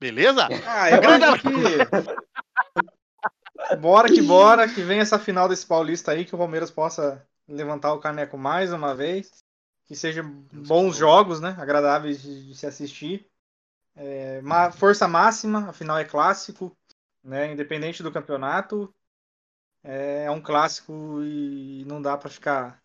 Beleza? 0.00 0.48
Ah, 0.66 0.90
eu 0.90 1.00
Grande 1.00 1.24
acho 1.24 1.42
que. 1.42 1.48
Bora 3.80 4.08
que 4.08 4.20
bora, 4.20 4.68
que 4.68 4.82
vem 4.82 4.98
essa 4.98 5.18
final 5.18 5.48
desse 5.48 5.64
Paulista 5.64 6.10
aí, 6.10 6.24
que 6.24 6.34
o 6.34 6.38
Palmeiras 6.38 6.70
possa 6.70 7.24
levantar 7.46 7.92
o 7.92 8.00
caneco 8.00 8.36
mais 8.36 8.72
uma 8.72 8.94
vez. 8.94 9.44
Que 9.84 9.94
sejam 9.94 10.28
bons 10.52 10.96
jogos, 10.96 11.40
né? 11.40 11.54
Agradáveis 11.58 12.22
de, 12.22 12.48
de 12.48 12.54
se 12.56 12.66
assistir. 12.66 13.30
É, 13.94 14.40
ma- 14.40 14.72
força 14.72 15.06
máxima, 15.06 15.68
afinal 15.68 15.98
é 15.98 16.04
clássico, 16.04 16.74
né? 17.22 17.52
Independente 17.52 18.02
do 18.02 18.12
campeonato. 18.12 18.92
É, 19.84 20.24
é 20.24 20.30
um 20.30 20.40
clássico 20.40 21.20
e 21.22 21.84
não 21.86 22.00
dá 22.00 22.16
pra 22.16 22.30
ficar 22.30 22.80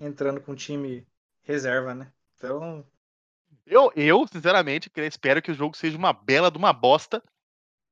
entrando 0.00 0.40
com 0.40 0.54
time 0.54 1.06
reserva, 1.42 1.94
né? 1.94 2.10
Então, 2.36 2.84
Eu, 3.66 3.92
eu, 3.94 4.26
sinceramente, 4.26 4.90
espero 4.96 5.40
que 5.40 5.52
o 5.52 5.54
jogo 5.54 5.76
seja 5.76 5.96
uma 5.96 6.12
bela 6.12 6.50
de 6.50 6.58
uma 6.58 6.72
bosta. 6.72 7.22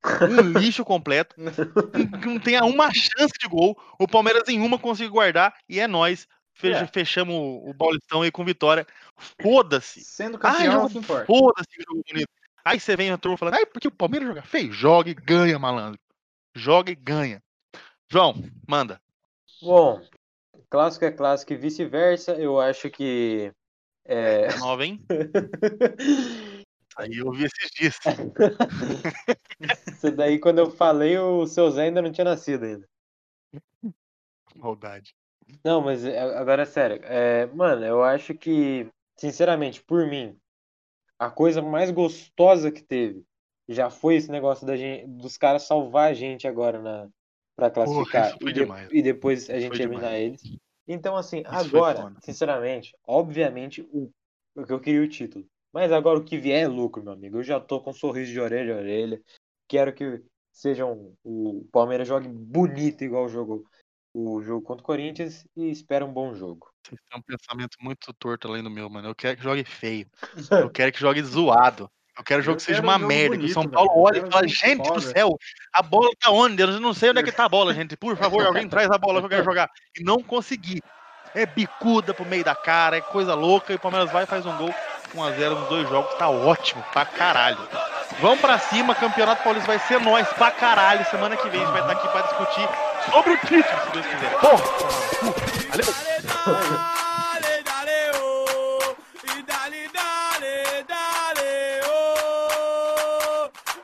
Um 0.05 0.59
lixo 0.59 0.85
completo. 0.85 1.37
que 1.37 2.27
não 2.27 2.41
tenha 2.41 2.65
uma 2.65 2.91
chance 2.93 3.33
de 3.41 3.49
gol. 3.49 3.81
O 3.99 4.09
Palmeiras 4.09 4.49
em 4.49 4.61
uma 4.61 4.79
consiga 4.79 5.09
guardar. 5.11 5.57
E 5.69 5.79
é. 5.79 5.87
Fecha- 6.55 6.85
É. 6.85 6.87
Fechamos 6.89 7.35
o 7.35 7.71
o 7.71 7.75
Paulistão 7.75 8.23
aí 8.23 8.31
com 8.33 8.45
vitória. 8.45 8.87
Foda-se. 9.41 10.01
sendo 10.03 10.37
campeão 10.39 10.65
é 10.65 10.69
o 10.69 10.73
jogo, 10.73 10.91
que 10.91 10.99
importa. 10.99 11.27
foda-se 11.27 11.69
que 11.69 11.83
jogo 11.89 12.03
bonito. 12.07 12.29
Aí 12.65 12.79
você 12.79 12.97
vem 12.97 13.11
a 13.11 13.19
turma 13.19 13.37
falando, 13.37 13.55
ai, 13.55 13.67
porque 13.67 13.89
o 13.89 13.93
Palmeiras 13.93 14.29
joga 14.29 14.43
feio. 14.43 14.73
Joga 14.73 15.11
e 15.11 15.15
ganha, 15.15 15.59
malandro. 15.59 16.01
Joga 16.55 16.91
e 16.91 16.95
ganha. 16.95 17.43
João, 18.09 18.35
manda. 18.69 19.01
Bom, 19.61 20.01
clássico 20.71 21.05
é 21.05 21.11
clássico 21.11 21.53
e 21.53 21.57
vice-versa. 21.57 22.33
Eu 22.33 22.61
acho 22.61 22.91
que. 22.91 23.53
É... 24.05 24.55
Nova, 24.59 24.85
hein? 24.85 25.05
Aí 26.97 27.17
eu 27.17 27.33
vi 27.33 27.45
esses 27.45 27.71
dias. 27.71 27.97
Isso 29.87 30.11
daí, 30.11 30.39
quando 30.39 30.59
eu 30.59 30.71
falei, 30.71 31.17
o 31.17 31.47
seu 31.47 31.71
Zé 31.71 31.85
ainda 31.85 32.03
não 32.03 32.13
tinha 32.13 32.25
nascido 32.25 32.65
ainda. 32.65 32.87
Maldade. 34.55 35.15
Não, 35.65 35.81
mas 35.81 36.05
é- 36.05 36.21
agora 36.21 36.63
é 36.63 36.67
sério. 36.67 37.01
É, 37.05 37.47
mano, 37.47 37.85
eu 37.85 38.03
acho 38.03 38.35
que, 38.35 38.89
sinceramente, 39.17 39.83
por 39.83 40.07
mim, 40.07 40.39
a 41.27 41.31
coisa 41.31 41.63
mais 41.63 41.91
gostosa 41.91 42.71
que 42.73 42.83
teve 42.83 43.25
já 43.69 43.89
foi 43.91 44.17
esse 44.17 44.31
negócio 44.31 44.67
da 44.67 44.77
gente, 44.77 45.07
dos 45.07 45.37
caras 45.39 45.63
salvar 45.63 46.11
a 46.11 46.15
gente 46.15 46.49
agora 46.49 46.81
na, 46.81 47.09
pra 47.57 47.71
classificar 47.71 48.29
isso 48.31 48.39
foi 48.41 48.51
e, 48.51 48.53
de- 48.53 48.61
e 48.91 49.03
depois 49.03 49.49
a 49.49 49.59
gente 49.59 49.73
eliminar 49.81 50.15
eles. 50.15 50.43
Então, 50.87 51.17
assim, 51.17 51.43
foi 51.45 51.53
agora, 51.61 51.99
sinceramente, 52.25 52.93
obviamente, 53.07 53.83
o, 53.93 54.11
o 54.57 54.65
que 54.65 54.73
eu 54.73 54.81
queria 54.81 55.01
o 55.03 55.09
título. 55.09 55.47
Mas 55.73 55.93
agora 55.93 56.19
o 56.19 56.25
que 56.25 56.37
vier 56.37 56.65
é 56.65 56.69
lucro, 56.69 57.03
meu 57.03 57.13
amigo. 57.13 57.39
Eu 57.39 57.43
já 57.45 57.61
tô 57.61 57.81
com 57.81 57.91
um 57.91 57.95
sorriso 57.95 58.33
de 58.33 58.41
orelha 58.41 58.75
a 58.75 58.79
orelha. 58.79 59.23
Quero 59.69 59.95
que 59.95 60.21
sejam 60.51 61.15
o 61.25 61.65
Palmeiras 61.73 62.09
jogue 62.09 62.29
bonito 62.29 63.05
igual 63.05 63.29
jogou 63.29 63.65
o 64.15 64.43
jogo 64.43 64.67
contra 64.67 64.83
o 64.83 64.87
Corinthians 64.87 65.47
e 65.57 65.71
espero 65.71 66.05
um 66.05 66.13
bom 66.13 66.35
jogo. 66.35 66.72
Vocês 66.85 67.01
têm 67.09 67.19
um 67.19 67.23
pensamento 67.23 67.77
muito 67.81 68.13
torto 68.15 68.49
além 68.49 68.63
do 68.63 68.71
meu, 68.71 68.89
mano. 68.91 69.09
Eu 69.09 69.15
quero 69.15 69.37
que 69.37 69.43
jogue 69.43 69.65
feio. 69.65 70.07
Eu 70.51 70.69
quero 70.71 70.93
que 70.93 71.01
jogue 71.01 71.23
zoado. 71.23 71.91
Eu 72.17 72.25
quero 72.25 72.43
que 72.43 72.45
o 72.45 72.47
jogo 72.47 72.57
Eu 72.57 72.61
seja 72.61 72.83
uma 72.83 72.97
um 72.97 73.07
merda. 73.07 73.31
que 73.31 73.37
o 73.37 73.41
bonito, 73.41 73.55
São. 73.55 73.69
Paulo 73.69 73.91
olha 73.95 74.19
e 74.19 74.31
fala: 74.31 74.47
gente 74.49 74.79
do 74.79 74.85
foda." 74.89 75.01
céu, 75.01 75.39
a 75.73 75.83
bola 75.83 76.11
tá 76.21 76.31
onde? 76.31 76.63
Eu 76.63 76.81
não 76.81 76.93
sei 76.93 77.11
onde 77.11 77.21
é 77.21 77.23
que 77.23 77.33
tá 77.33 77.45
a 77.45 77.49
bola, 77.49 77.73
gente. 77.73 77.97
Por 77.97 78.17
favor, 78.17 78.45
alguém 78.45 78.69
traz 78.69 78.91
a 78.91 78.99
bola 78.99 79.21
que 79.21 79.27
eu 79.27 79.31
quero 79.31 79.45
jogar. 79.45 79.71
E 79.99 80.03
não 80.03 80.23
consegui. 80.23 80.81
É 81.35 81.47
bicuda 81.47 82.13
pro 82.13 82.27
meio 82.27 82.45
da 82.45 82.55
cara, 82.55 82.99
é 82.99 83.01
coisa 83.01 83.35
louca. 83.35 83.73
E 83.73 83.77
o 83.77 83.79
Palmeiras 83.79 84.13
vai 84.13 84.25
e 84.25 84.27
faz 84.27 84.45
um 84.45 84.55
gol 84.59 84.75
1x0 85.15 85.61
nos 85.61 85.69
dois 85.69 85.89
jogos. 85.89 86.15
Tá 86.19 86.29
ótimo 86.29 86.85
pra 86.93 87.07
caralho. 87.07 87.57
Vamos 88.21 88.41
pra 88.41 88.59
cima, 88.59 88.95
Campeonato 88.95 89.43
Paulista 89.43 89.67
vai 89.67 89.79
ser 89.81 90.01
nós 90.01 90.29
pra 90.29 90.51
caralho. 90.51 91.05
Semana 91.11 91.37
que 91.37 91.49
vem 91.49 91.63
a 91.63 91.65
gente 91.65 91.73
vai 91.73 91.83
estar 91.83 91.93
aqui 91.93 92.09
pra 92.09 92.23
discutir 92.23 92.69
sobre 93.11 93.33
o 93.33 93.37
título, 93.39 93.83
se 93.85 93.91
Deus 93.91 94.07
quiser. 94.07 94.31
Porra! 94.39 94.63
Valeu! 95.71 95.87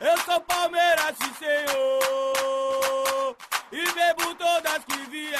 Eu 0.00 0.16
sou 0.18 0.40
Palmeiras, 0.42 1.16
sim, 1.20 1.34
senhor, 1.38 3.36
e 3.72 3.90
bebo 3.90 4.32
todas 4.36 4.84
que 4.84 4.96
vier, 5.10 5.38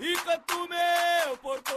e 0.00 0.16
canto 0.16 0.68
meu 0.68 1.36
portão. 1.36 1.76